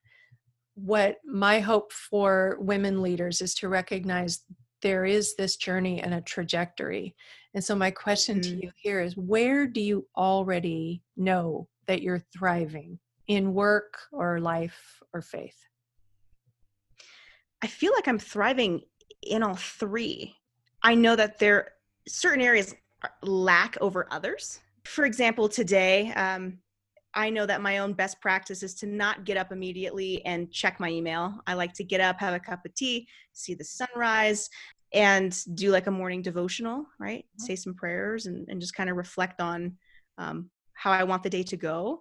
what 0.76 1.18
my 1.26 1.60
hope 1.60 1.92
for 1.94 2.58
women 2.60 3.02
leaders 3.02 3.42
is 3.42 3.54
to 3.54 3.70
recognize 3.70 4.42
there 4.82 5.06
is 5.06 5.36
this 5.36 5.56
journey 5.58 6.02
and 6.02 6.14
a 6.14 6.22
trajectory 6.22 7.16
and 7.54 7.64
so 7.64 7.76
my 7.76 7.92
question 7.92 8.40
Mhm. 8.40 8.44
to 8.44 8.56
you 8.64 8.72
here 8.76 9.02
is 9.02 9.16
where 9.18 9.68
do 9.68 9.82
you 9.82 10.08
already 10.18 11.02
know 11.16 11.68
that 11.88 12.02
you're 12.02 12.24
thriving 12.38 13.00
in 13.28 13.54
work 13.54 14.00
or 14.12 14.40
life 14.40 15.02
or 15.14 15.22
faith 15.22 15.58
I 17.62 17.68
feel 17.68 17.92
like 17.94 18.08
I'm 18.08 18.20
thriving 18.20 18.82
in 19.22 19.44
all 19.44 19.56
three. 19.58 20.34
I 20.82 20.96
know 20.96 21.18
that 21.18 21.40
there 21.40 21.74
certain 22.08 22.40
areas 22.42 22.72
are- 22.72 22.78
lack 23.24 23.78
over 23.82 24.08
others. 24.12 24.60
For 24.86 25.06
example, 25.06 25.50
today, 25.50 26.12
um, 26.14 26.60
I 27.14 27.30
know 27.30 27.46
that 27.46 27.62
my 27.62 27.80
own 27.80 27.94
best 27.94 28.22
practice 28.22 28.62
is 28.62 28.76
to 28.76 28.88
not 28.88 29.26
get 29.26 29.38
up 29.38 29.52
immediately 29.52 30.24
and 30.26 30.52
check 30.52 30.80
my 30.80 30.90
email. 30.90 31.40
I 31.48 31.54
like 31.54 31.74
to 31.74 31.84
get 31.84 32.02
up, 32.02 32.20
have 32.20 32.34
a 32.34 32.40
cup 32.40 32.66
of 32.66 32.74
tea, 32.76 33.08
see 33.34 33.56
the 33.56 33.64
sunrise, 33.64 34.50
and 34.94 35.38
do 35.56 35.72
like 35.72 35.88
a 35.88 35.92
morning 35.92 36.22
devotional, 36.22 36.86
right? 37.00 37.26
Say 37.38 37.56
some 37.56 37.74
prayers 37.74 38.26
and, 38.26 38.48
and 38.50 38.62
just 38.62 38.76
kind 38.76 38.90
of 38.90 38.98
reflect 38.98 39.42
on 39.42 39.78
um, 40.18 40.50
how 40.74 40.92
I 40.92 41.04
want 41.04 41.24
the 41.24 41.30
day 41.30 41.44
to 41.44 41.58
go. 41.58 42.00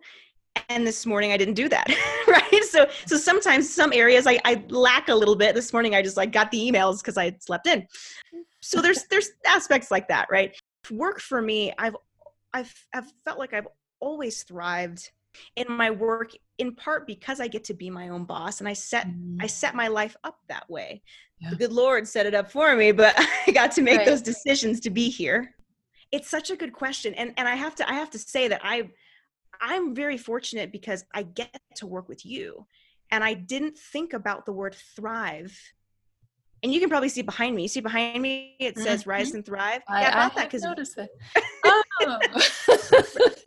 And 0.70 0.86
this 0.86 1.06
morning 1.06 1.30
i 1.30 1.36
didn't 1.36 1.54
do 1.54 1.68
that 1.68 1.86
right? 2.26 2.64
So 2.64 2.88
so 3.06 3.16
sometimes 3.16 3.72
some 3.72 3.92
areas 3.92 4.26
I, 4.26 4.40
I 4.44 4.64
lack 4.68 5.08
a 5.08 5.14
little 5.14 5.36
bit. 5.36 5.54
This 5.54 5.72
morning 5.72 5.94
i 5.94 6.02
just 6.02 6.16
like 6.16 6.32
got 6.32 6.50
the 6.50 6.58
emails 6.58 6.98
because 6.98 7.16
i 7.16 7.34
slept 7.40 7.66
in. 7.68 7.86
So 8.60 8.82
there's 8.82 9.04
there's 9.04 9.30
aspects 9.46 9.90
like 9.90 10.08
that 10.08 10.26
right 10.30 10.57
work 10.90 11.20
for 11.20 11.40
me 11.40 11.72
i've 11.78 11.96
i've 12.52 12.86
i've 12.94 13.10
felt 13.24 13.38
like 13.38 13.52
i've 13.54 13.68
always 14.00 14.42
thrived 14.42 15.10
in 15.56 15.70
my 15.70 15.90
work 15.90 16.32
in 16.58 16.74
part 16.74 17.06
because 17.06 17.40
i 17.40 17.46
get 17.46 17.64
to 17.64 17.74
be 17.74 17.90
my 17.90 18.08
own 18.08 18.24
boss 18.24 18.60
and 18.60 18.68
i 18.68 18.72
set 18.72 19.06
i 19.40 19.44
mm. 19.44 19.50
set 19.50 19.74
my 19.74 19.88
life 19.88 20.16
up 20.24 20.38
that 20.48 20.68
way 20.70 21.02
Yeah. 21.40 21.50
the 21.50 21.56
good 21.56 21.72
lord 21.72 22.06
set 22.08 22.26
it 22.26 22.34
up 22.34 22.50
for 22.50 22.74
me 22.74 22.92
but 22.92 23.14
i 23.46 23.50
got 23.52 23.72
to 23.72 23.82
make 23.82 23.98
Right. 23.98 24.06
those 24.06 24.22
decisions 24.22 24.80
to 24.80 24.90
be 24.90 25.08
here 25.08 25.54
it's 26.10 26.28
such 26.28 26.50
a 26.50 26.56
good 26.56 26.72
question 26.72 27.14
and 27.14 27.32
and 27.36 27.46
i 27.48 27.54
have 27.54 27.74
to 27.76 27.88
i 27.88 27.94
have 27.94 28.10
to 28.10 28.18
say 28.18 28.48
that 28.48 28.60
i 28.64 28.88
i'm 29.60 29.94
very 29.94 30.16
fortunate 30.16 30.72
because 30.72 31.04
i 31.14 31.22
get 31.22 31.60
to 31.76 31.86
work 31.86 32.08
with 32.08 32.24
you 32.24 32.66
and 33.10 33.22
i 33.22 33.34
didn't 33.34 33.76
think 33.78 34.12
about 34.12 34.46
the 34.46 34.52
word 34.52 34.74
thrive 34.96 35.56
and 36.62 36.72
you 36.72 36.80
can 36.80 36.88
probably 36.88 37.08
see 37.08 37.22
behind 37.22 37.54
me. 37.54 37.68
See 37.68 37.80
behind 37.80 38.20
me? 38.20 38.56
It 38.58 38.76
says 38.78 39.06
rise 39.06 39.32
and 39.34 39.44
thrive. 39.44 39.80
I, 39.88 40.02
yeah 40.02 40.08
I 40.08 40.10
about 40.12 40.34
that 40.36 40.44
because 40.48 40.62
noticed 40.62 40.98
it. 40.98 41.08
Oh. 42.00 42.18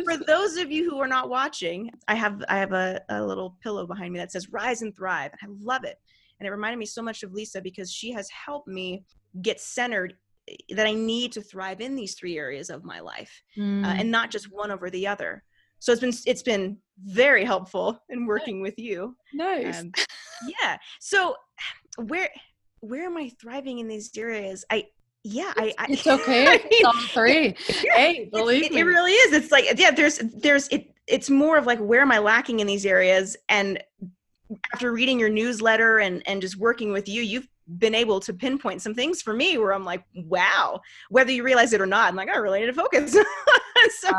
for 0.03 0.17
those 0.17 0.57
of 0.57 0.69
you 0.71 0.89
who 0.89 0.99
are 0.99 1.07
not 1.07 1.29
watching 1.29 1.89
i 2.09 2.15
have 2.15 2.43
i 2.49 2.57
have 2.57 2.73
a, 2.73 3.01
a 3.09 3.23
little 3.25 3.57
pillow 3.63 3.87
behind 3.87 4.11
me 4.11 4.19
that 4.19 4.31
says 4.31 4.49
rise 4.51 4.81
and 4.81 4.93
thrive 4.95 5.31
and 5.41 5.49
i 5.49 5.55
love 5.65 5.83
it. 5.85 5.95
And 6.39 6.47
it 6.47 6.51
reminded 6.51 6.77
me 6.77 6.85
so 6.85 7.01
much 7.01 7.23
of 7.23 7.31
lisa 7.31 7.61
because 7.61 7.91
she 7.91 8.11
has 8.11 8.27
helped 8.29 8.67
me 8.67 9.05
get 9.41 9.61
centered 9.61 10.15
eh, 10.49 10.55
that 10.75 10.85
i 10.85 10.91
need 10.93 11.31
to 11.31 11.41
thrive 11.41 11.79
in 11.79 11.95
these 11.95 12.15
three 12.15 12.37
areas 12.37 12.69
of 12.69 12.83
my 12.83 12.99
life 12.99 13.41
uh, 13.57 13.61
Mm. 13.61 13.85
and 13.99 14.11
not 14.11 14.31
just 14.31 14.51
one 14.51 14.69
over 14.69 14.89
the 14.89 15.07
other. 15.07 15.43
So 15.79 15.91
it's 15.93 16.01
been 16.01 16.13
it's 16.25 16.43
been 16.43 16.77
very 17.05 17.43
helpful 17.45 17.99
in 18.09 18.25
working 18.27 18.61
with 18.61 18.77
you. 18.77 19.15
Nice. 19.33 19.79
um, 19.79 19.91
yeah. 20.47 20.77
So 20.99 21.35
where 21.97 22.29
where 22.81 23.05
am 23.05 23.17
i 23.17 23.31
thriving 23.39 23.79
in 23.79 23.87
these 23.87 24.09
areas 24.17 24.65
i 24.69 24.85
yeah 25.23 25.53
i, 25.55 25.73
I 25.77 25.85
it's 25.89 26.05
okay. 26.07 26.47
I 26.47 26.53
it's 26.55 26.69
mean, 26.69 26.85
on 26.85 26.95
three. 27.09 27.55
yeah, 27.83 27.95
Hey, 27.95 28.29
believe 28.31 28.63
it, 28.65 28.73
me. 28.73 28.79
it 28.79 28.83
really 28.83 29.11
is 29.13 29.33
it's 29.33 29.51
like 29.51 29.65
yeah 29.77 29.91
there's 29.91 30.17
there's 30.35 30.67
it 30.69 30.93
it's 31.07 31.29
more 31.29 31.57
of 31.57 31.65
like 31.65 31.79
where 31.79 32.01
am 32.01 32.11
i 32.11 32.17
lacking 32.19 32.59
in 32.59 32.67
these 32.67 32.85
areas 32.85 33.37
and 33.49 33.81
after 34.73 34.91
reading 34.91 35.19
your 35.19 35.29
newsletter 35.29 35.99
and 35.99 36.21
and 36.27 36.41
just 36.41 36.57
working 36.57 36.91
with 36.91 37.07
you 37.07 37.21
you've 37.21 37.47
been 37.77 37.95
able 37.95 38.19
to 38.19 38.33
pinpoint 38.33 38.81
some 38.81 38.93
things 38.93 39.21
for 39.21 39.33
me 39.33 39.57
where 39.57 39.73
i'm 39.73 39.85
like 39.85 40.03
wow 40.15 40.81
whether 41.09 41.31
you 41.31 41.43
realize 41.43 41.71
it 41.73 41.79
or 41.81 41.85
not 41.85 42.09
i'm 42.09 42.15
like 42.15 42.27
i 42.29 42.37
really 42.37 42.59
need 42.59 42.65
to 42.65 42.73
focus 42.73 43.15
of 43.15 43.23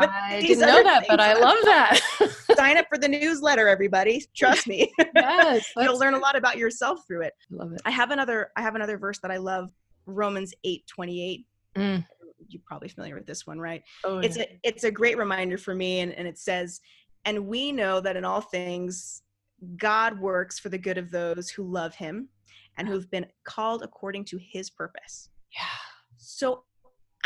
I 0.01 0.39
didn't 0.41 0.59
know 0.59 0.83
that, 0.83 1.05
but 1.07 1.21
I 1.21 1.35
love 1.35 1.57
that. 1.63 1.99
sign 2.63 2.77
up 2.77 2.85
for 2.89 2.97
the 2.97 3.07
newsletter 3.07 3.67
everybody 3.67 4.23
trust 4.35 4.67
me 4.67 4.91
yes, 5.15 5.65
you'll 5.77 5.99
learn 5.99 6.13
a 6.13 6.19
lot 6.19 6.35
about 6.35 6.57
yourself 6.57 7.05
through 7.07 7.21
it 7.21 7.33
I 7.51 7.55
love 7.55 7.73
it. 7.73 7.81
i 7.85 7.89
have 7.91 8.11
another 8.11 8.51
i 8.55 8.61
have 8.61 8.75
another 8.75 8.97
verse 8.97 9.19
that 9.19 9.31
i 9.31 9.37
love 9.37 9.71
romans 10.05 10.53
8 10.63 10.85
28 10.87 11.45
Mm. 11.75 12.05
you're 12.49 12.61
probably 12.67 12.87
familiar 12.87 13.15
with 13.15 13.25
this 13.25 13.47
one 13.47 13.59
right 13.59 13.81
Oh, 14.03 14.19
it's 14.19 14.37
yeah. 14.37 14.43
a 14.43 14.59
it's 14.61 14.83
a 14.83 14.91
great 14.91 15.17
reminder 15.17 15.57
for 15.57 15.73
me 15.73 16.01
and, 16.01 16.13
and 16.13 16.27
it 16.27 16.37
says 16.37 16.79
and 17.25 17.47
we 17.47 17.71
know 17.71 17.99
that 17.99 18.15
in 18.15 18.23
all 18.23 18.41
things 18.41 19.23
god 19.77 20.19
works 20.19 20.59
for 20.59 20.69
the 20.69 20.77
good 20.77 20.99
of 20.99 21.09
those 21.09 21.49
who 21.49 21.63
love 21.63 21.95
him 21.95 22.29
and 22.77 22.87
who've 22.87 23.09
been 23.09 23.25
called 23.43 23.81
according 23.81 24.23
to 24.25 24.37
his 24.37 24.69
purpose 24.69 25.29
yeah. 25.51 25.65
so 26.17 26.63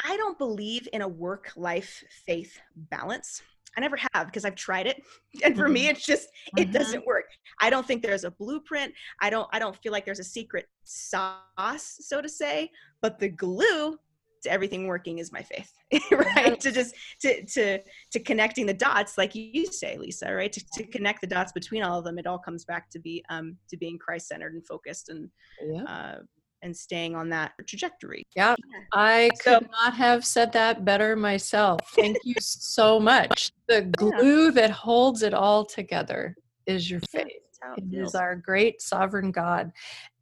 i 0.06 0.16
don't 0.16 0.38
believe 0.38 0.88
in 0.94 1.02
a 1.02 1.08
work 1.08 1.52
life 1.58 2.02
faith 2.26 2.58
balance 2.76 3.42
i 3.78 3.80
never 3.80 3.98
have 4.14 4.26
because 4.28 4.44
i've 4.44 4.56
tried 4.56 4.88
it. 4.88 5.02
And 5.44 5.56
for 5.56 5.70
me 5.70 5.88
it's 5.88 6.06
just 6.06 6.28
it 6.58 6.70
Mhm. 6.70 6.74
doesn't 6.74 7.06
work. 7.06 7.26
I 7.62 7.70
don't 7.70 7.86
think 7.88 8.02
there's 8.02 8.24
a 8.24 8.32
blueprint. 8.32 8.94
I 9.22 9.30
don't 9.30 9.48
i 9.54 9.60
don't 9.60 9.78
feel 9.78 9.92
like 9.92 10.06
there's 10.06 10.20
a 10.20 10.24
secret 10.24 10.66
sauce 10.84 11.98
so 12.00 12.22
to 12.22 12.30
say 12.30 12.70
but 13.02 13.20
the 13.20 13.30
glue 13.30 13.98
to 14.44 14.52
everything 14.52 14.86
working 14.88 15.18
is 15.20 15.32
my 15.32 15.42
faith 15.42 15.72
right? 16.12 16.60
To 16.60 16.72
just 16.72 16.94
to 17.22 17.44
to 17.46 17.80
to 18.12 18.20
connecting 18.20 18.66
the 18.66 18.74
dots 18.74 19.18
like 19.18 19.34
you 19.36 19.66
say 19.66 19.98
lisa 19.98 20.34
right? 20.34 20.52
To, 20.52 20.64
to 20.78 20.84
connect 20.86 21.22
the 21.22 21.28
dots 21.28 21.52
between 21.54 21.84
all 21.84 21.98
of 22.00 22.06
them 22.06 22.18
it 22.20 22.28
all 22.28 22.38
comes 22.40 22.64
back 22.66 22.90
to 22.92 23.00
be 23.00 23.24
um 23.30 23.58
to 23.70 23.78
being 23.78 23.98
christ 23.98 24.28
centered 24.28 24.54
and 24.54 24.66
focused 24.68 25.10
and 25.10 25.30
Yeah. 25.74 25.84
uh 25.84 26.16
and 26.62 26.76
staying 26.76 27.16
on 27.16 27.30
that 27.30 27.52
trajectory 27.68 28.24
Yeah. 28.36 28.56
I 28.94 29.30
So- 29.42 29.60
could 29.60 29.70
not 29.72 29.94
have 29.96 30.26
said 30.26 30.52
that 30.54 30.84
better 30.86 31.16
myself. 31.16 31.80
Thank 31.96 32.18
you 32.24 32.36
so 32.40 33.00
much. 33.00 33.52
The 33.68 33.82
glue 33.84 34.52
that 34.52 34.72
holds 34.72 35.22
it 35.24 35.34
all 35.34 35.66
together 35.66 36.36
is 36.66 36.90
your 36.90 37.00
faith. 37.12 37.28
how 37.62 37.74
it 37.74 37.84
It 37.92 37.98
is 37.98 38.14
our 38.16 38.36
great 38.36 38.82
sovereign 38.82 39.32
God. 39.32 39.72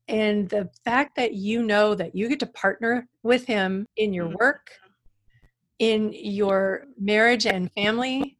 And 0.07 0.47
the 0.49 0.69
fact 0.85 1.15
that 1.15 1.33
you 1.33 1.63
know 1.63 1.95
that 1.95 2.15
you 2.15 2.29
get 2.29 2.39
to 2.41 2.45
partner 2.47 3.07
with 3.23 3.45
Him 3.45 3.85
in 3.97 4.13
your 4.13 4.29
Mhm. 4.29 4.35
work, 4.39 4.71
in 5.79 6.13
your 6.13 6.85
marriage 6.97 7.45
and 7.45 7.71
family, 7.73 8.37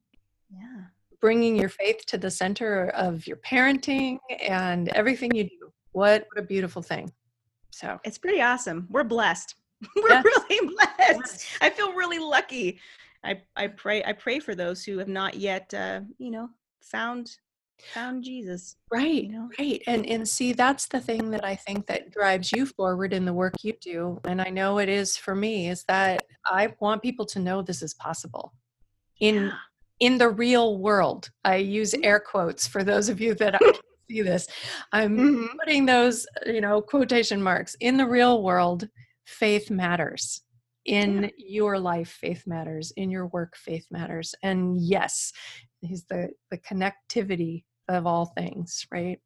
yeah 0.50 0.86
bringing 1.22 1.56
your 1.56 1.70
faith 1.70 2.06
to 2.06 2.18
the 2.20 2.30
center 2.30 2.90
of 2.90 3.26
your 3.26 3.38
parenting 3.38 4.20
and 4.48 4.90
everything 4.90 5.34
you 5.34 5.46
do. 5.46 5.74
What, 5.92 6.28
what 6.32 6.44
a 6.44 6.46
beautiful 6.46 6.84
thing. 6.84 7.12
So, 7.76 8.00
it's 8.06 8.18
pretty 8.18 8.42
awesome 8.42 8.88
we're 8.90 9.04
blessed 9.04 9.56
we're 9.98 10.22
really 10.24 10.76
blessed 10.78 11.46
i 11.60 11.70
feel 11.70 11.92
really 11.92 12.20
lucky 12.20 12.80
i 13.22 13.42
i 13.58 13.68
pray 13.68 14.02
i 14.06 14.14
pray 14.14 14.40
for 14.40 14.56
those 14.56 14.86
who 14.86 14.98
have 15.00 15.10
not 15.10 15.36
yet 15.36 15.74
uh 15.74 16.00
you 16.18 16.32
know 16.32 16.48
found 16.82 17.36
found 17.94 18.24
jesus 18.24 18.78
Right, 18.90 19.26
you 19.26 19.32
know? 19.34 19.50
right. 19.60 19.82
And 19.88 20.06
and 20.06 20.26
see 20.26 20.54
that's 20.54 20.86
the 20.88 21.02
thing 21.02 21.32
that 21.32 21.44
I 21.44 21.56
think 21.56 21.88
that 21.88 22.12
drives 22.12 22.52
you 22.54 22.66
forward 22.66 23.12
in 23.12 23.26
the 23.26 23.34
work 23.34 23.56
you 23.62 23.74
do 23.82 24.22
and 24.24 24.42
I 24.42 24.50
know 24.52 24.78
it 24.78 24.88
is 24.88 25.18
for 25.18 25.36
me 25.36 25.68
is 25.68 25.84
that 25.90 26.24
I 26.46 26.74
want 26.80 27.02
people 27.02 27.26
to 27.26 27.40
know 27.40 27.62
this 27.62 27.82
is 27.82 27.94
possible. 27.96 28.54
In 29.20 29.36
Yeah. 29.48 29.52
in 30.00 30.18
the 30.18 30.30
real 30.30 30.78
world. 30.78 31.30
I 31.44 31.56
use 31.58 31.94
air 32.04 32.20
quotes 32.22 32.68
for 32.68 32.84
those 32.86 33.10
of 33.10 33.20
you 33.20 33.34
that 33.36 33.60
see 34.10 34.22
this. 34.22 34.48
I'm 34.92 35.18
Mhm. 35.18 35.58
putting 35.60 35.86
those, 35.86 36.28
you 36.46 36.62
know, 36.62 36.82
quotation 36.82 37.42
marks. 37.42 37.76
In 37.80 37.98
the 37.98 38.08
real 38.08 38.44
world, 38.44 38.90
faith 39.26 39.70
matters. 39.70 40.42
In 40.86 41.32
your 41.38 41.80
life, 41.80 42.10
faith 42.10 42.46
matters. 42.46 42.92
In 42.96 43.10
your 43.10 43.28
work, 43.28 43.56
faith 43.56 43.88
matters. 43.90 44.36
And 44.44 44.78
yes, 44.78 45.34
he's 45.82 46.06
the 46.06 46.30
the 46.52 46.58
connectivity 46.60 47.64
of 47.88 48.06
all 48.06 48.28
things, 48.28 48.86
right? 48.92 49.20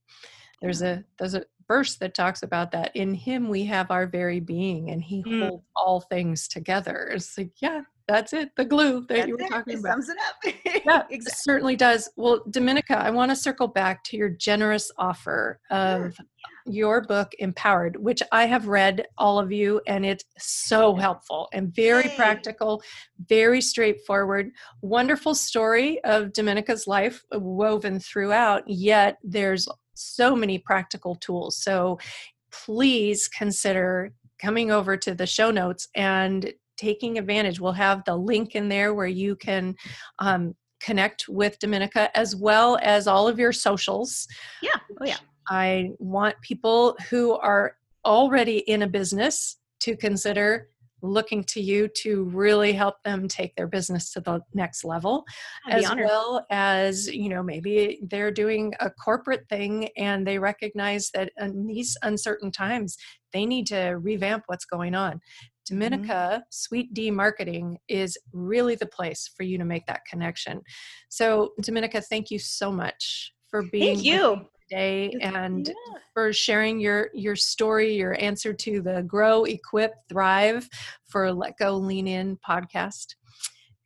There's 0.62 0.82
a 0.82 1.04
there's 1.18 1.36
a 1.36 1.46
verse 1.68 1.98
that 1.98 2.14
talks 2.16 2.44
about 2.44 2.72
that. 2.72 2.96
In 2.96 3.14
him 3.14 3.50
we 3.50 3.66
have 3.66 3.92
our 3.92 4.08
very 4.08 4.40
being 4.40 4.90
and 4.90 5.04
he 5.04 5.22
Mm. 5.24 5.40
holds 5.50 5.66
all 5.76 6.02
things 6.02 6.48
together. 6.48 7.10
It's 7.14 7.38
like, 7.38 7.62
yeah, 7.62 7.82
that's 8.10 8.34
it, 8.34 8.50
the 8.58 8.66
glue 8.66 9.06
that 9.08 9.28
you 9.28 9.34
were 9.34 9.38
That's 9.38 9.52
it. 9.52 9.54
talking 9.54 9.74
It 9.74 9.80
about. 9.80 9.92
sums 9.94 10.10
it 10.10 10.18
up 10.28 10.84
Yeah, 10.86 11.04
it 11.10 11.14
exactly 11.14 11.20
certainly 11.44 11.76
does. 11.76 12.10
Well, 12.18 12.44
Dominica, 12.50 12.98
I 12.98 13.12
want 13.12 13.30
to 13.32 13.36
circle 13.36 13.68
back 13.68 14.04
to 14.06 14.18
your 14.18 14.30
generous 14.30 14.92
offer 14.98 15.60
of 15.70 16.18
your 16.66 17.02
book, 17.02 17.32
Empowered, 17.38 17.96
which 17.98 18.24
I 18.32 18.46
have 18.46 18.68
read 18.68 19.06
all 19.18 19.38
of 19.38 19.52
you, 19.52 19.82
and 19.88 20.06
it's 20.06 20.24
so 20.40 20.96
helpful 20.96 21.50
and 21.54 21.74
very 21.74 22.06
Yay. 22.06 22.16
practical, 22.16 22.82
very 23.28 23.62
straightforward. 23.62 24.50
Wonderful 24.82 25.36
story 25.36 26.04
of 26.04 26.34
Domenica's 26.34 26.88
life 26.88 27.24
uh, 27.34 27.40
woven 27.40 28.00
throughout, 28.00 28.64
yet 28.68 29.18
there's 29.24 29.68
so 29.94 30.36
many 30.36 30.58
practical 30.58 31.16
tools. 31.16 31.58
So 31.58 32.00
please 32.52 33.28
consider 33.28 34.14
coming 34.42 34.72
over 34.72 34.98
to 34.98 35.14
the 35.14 35.28
show 35.28 35.52
notes 35.52 35.88
and 35.94 36.54
taking 36.80 37.18
advantage. 37.18 37.60
We'll 37.60 37.74
have 37.74 38.04
the 38.06 38.16
link 38.16 38.56
in 38.56 38.70
there 38.70 38.94
where 38.94 39.08
you 39.08 39.36
can 39.36 39.76
um, 40.20 40.56
connect 40.80 41.28
with 41.28 41.60
Dominica 41.60 42.16
as 42.18 42.36
well 42.36 42.80
as 42.82 43.06
all 43.06 43.28
of 43.28 43.38
your 43.38 43.52
socials. 43.52 44.28
Yeah. 44.62 44.72
Oh, 45.02 45.06
yeah. 45.06 45.18
I 45.50 45.92
want 46.00 46.36
people 46.42 46.96
who 47.10 47.34
are 47.38 47.76
already 48.06 48.60
in 48.60 48.84
a 48.84 48.88
business 48.88 49.58
to 49.82 49.96
consider 49.96 50.70
looking 51.02 51.44
to 51.46 51.62
you 51.62 51.88
to 51.88 52.26
really 52.26 52.74
help 52.74 52.96
them 53.04 53.28
take 53.28 53.56
their 53.56 53.68
business 53.68 54.12
to 54.12 54.20
the 54.20 54.42
next 54.54 54.84
level 54.84 55.24
I'd 55.66 55.84
as 55.84 55.96
well 55.96 56.46
as 56.50 57.08
you 57.08 57.30
know 57.30 57.42
maybe 57.42 58.00
they're 58.10 58.32
doing 58.32 58.74
a 58.80 58.90
corporate 58.90 59.48
thing 59.48 59.90
and 59.98 60.28
they 60.28 60.40
recognize 60.40 61.10
that 61.14 61.32
in 61.38 61.68
these 61.68 61.98
uncertain 62.04 62.52
times 62.52 62.98
they 63.32 63.46
need 63.46 63.68
to 63.68 63.98
revamp 64.02 64.44
what's 64.48 64.66
going 64.66 64.94
on 64.94 65.22
Mm-hmm. 65.70 65.80
dominica 65.80 66.44
sweet 66.50 66.94
d 66.94 67.12
marketing 67.12 67.78
is 67.88 68.18
really 68.34 68.76
the 68.76 68.86
place 68.86 69.30
for 69.36 69.44
you 69.44 69.58
to 69.58 69.66
make 69.66 69.86
that 69.88 70.02
connection 70.10 70.62
so 71.10 71.52
dominica 71.62 72.02
thank 72.02 72.32
you 72.32 72.40
so 72.40 72.72
much 72.72 73.34
for 73.50 73.64
being 73.72 73.96
Thank 73.96 74.06
you. 74.06 74.46
today 74.70 75.14
and 75.22 75.68
Yeah. 75.68 75.74
for 76.14 76.32
sharing 76.34 76.80
your 76.80 77.10
your 77.14 77.36
story 77.36 77.96
your 77.96 78.20
answer 78.22 78.54
to 78.54 78.82
the 78.82 79.04
grow 79.04 79.44
equip 79.46 79.94
thrive 80.08 80.68
for 81.08 81.32
let 81.34 81.58
go 81.58 81.76
lean 81.76 82.08
in 82.08 82.38
podcast 82.48 83.16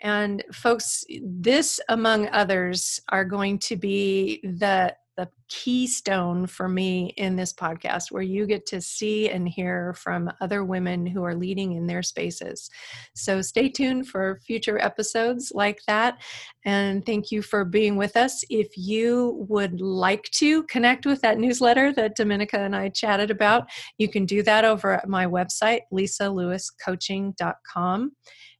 and 0.01 0.43
folks 0.51 1.05
this 1.23 1.79
among 1.89 2.27
others 2.29 2.99
are 3.09 3.23
going 3.25 3.57
to 3.59 3.77
be 3.77 4.41
the 4.43 4.93
the 5.15 5.29
keystone 5.49 6.47
for 6.47 6.67
me 6.67 7.13
in 7.17 7.35
this 7.35 7.53
podcast 7.53 8.11
where 8.11 8.23
you 8.23 8.47
get 8.47 8.65
to 8.65 8.81
see 8.81 9.29
and 9.29 9.47
hear 9.47 9.93
from 9.93 10.31
other 10.41 10.63
women 10.63 11.05
who 11.05 11.23
are 11.23 11.35
leading 11.35 11.73
in 11.73 11.85
their 11.85 12.01
spaces. 12.01 12.69
So 13.15 13.41
stay 13.41 13.69
tuned 13.69 14.07
for 14.07 14.39
future 14.45 14.79
episodes 14.79 15.51
like 15.53 15.79
that. 15.87 16.21
And 16.65 17.05
thank 17.05 17.31
you 17.31 17.41
for 17.41 17.65
being 17.65 17.95
with 17.95 18.17
us. 18.17 18.43
If 18.49 18.75
you 18.75 19.45
would 19.47 19.81
like 19.81 20.23
to 20.31 20.63
connect 20.63 21.05
with 21.05 21.21
that 21.21 21.37
newsletter 21.37 21.93
that 21.93 22.15
dominica 22.15 22.59
and 22.59 22.75
i 22.75 22.89
chatted 22.89 23.31
about 23.31 23.69
you 23.97 24.09
can 24.09 24.25
do 24.25 24.43
that 24.43 24.65
over 24.65 24.93
at 24.93 25.07
my 25.07 25.25
website 25.25 25.79
lisalewiscoaching.com 25.91 28.11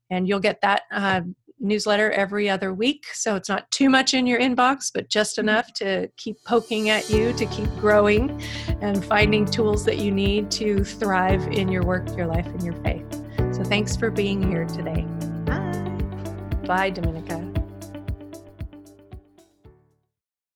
and 0.10 0.28
you'll 0.28 0.40
get 0.40 0.60
that 0.62 0.82
uh, 0.92 1.22
newsletter 1.60 2.12
every 2.12 2.50
other 2.50 2.74
week. 2.74 3.06
So 3.14 3.36
it's 3.36 3.50
not 3.50 3.70
too 3.72 3.90
much 3.90 4.14
in 4.14 4.28
your 4.28 4.40
inbox, 4.40 4.92
but 4.94 5.10
just 5.10 5.38
mm-hmm. 5.38 5.50
enough 5.50 5.74
to 5.76 6.10
keep 6.18 6.38
poking 6.46 6.90
at 6.90 7.10
you, 7.10 7.34
to 7.34 7.46
keep 7.48 7.70
growing 7.78 8.42
and 8.82 9.04
finding 9.06 9.46
tools 9.46 9.86
that 9.86 9.98
you 9.98 10.12
need 10.12 10.52
to 10.52 10.84
thrive 10.84 11.46
in 11.48 11.70
your 11.70 11.84
work, 11.84 12.16
your 12.18 12.28
life, 12.28 12.48
and 12.48 12.64
your 12.64 12.76
faith. 12.84 13.06
So 13.54 13.64
thanks 13.64 13.96
for 13.96 14.10
being 14.10 14.42
here 14.42 14.66
today. 14.66 15.06
Bye. 15.46 16.66
Bye, 16.66 16.90
Dominica. 16.90 17.63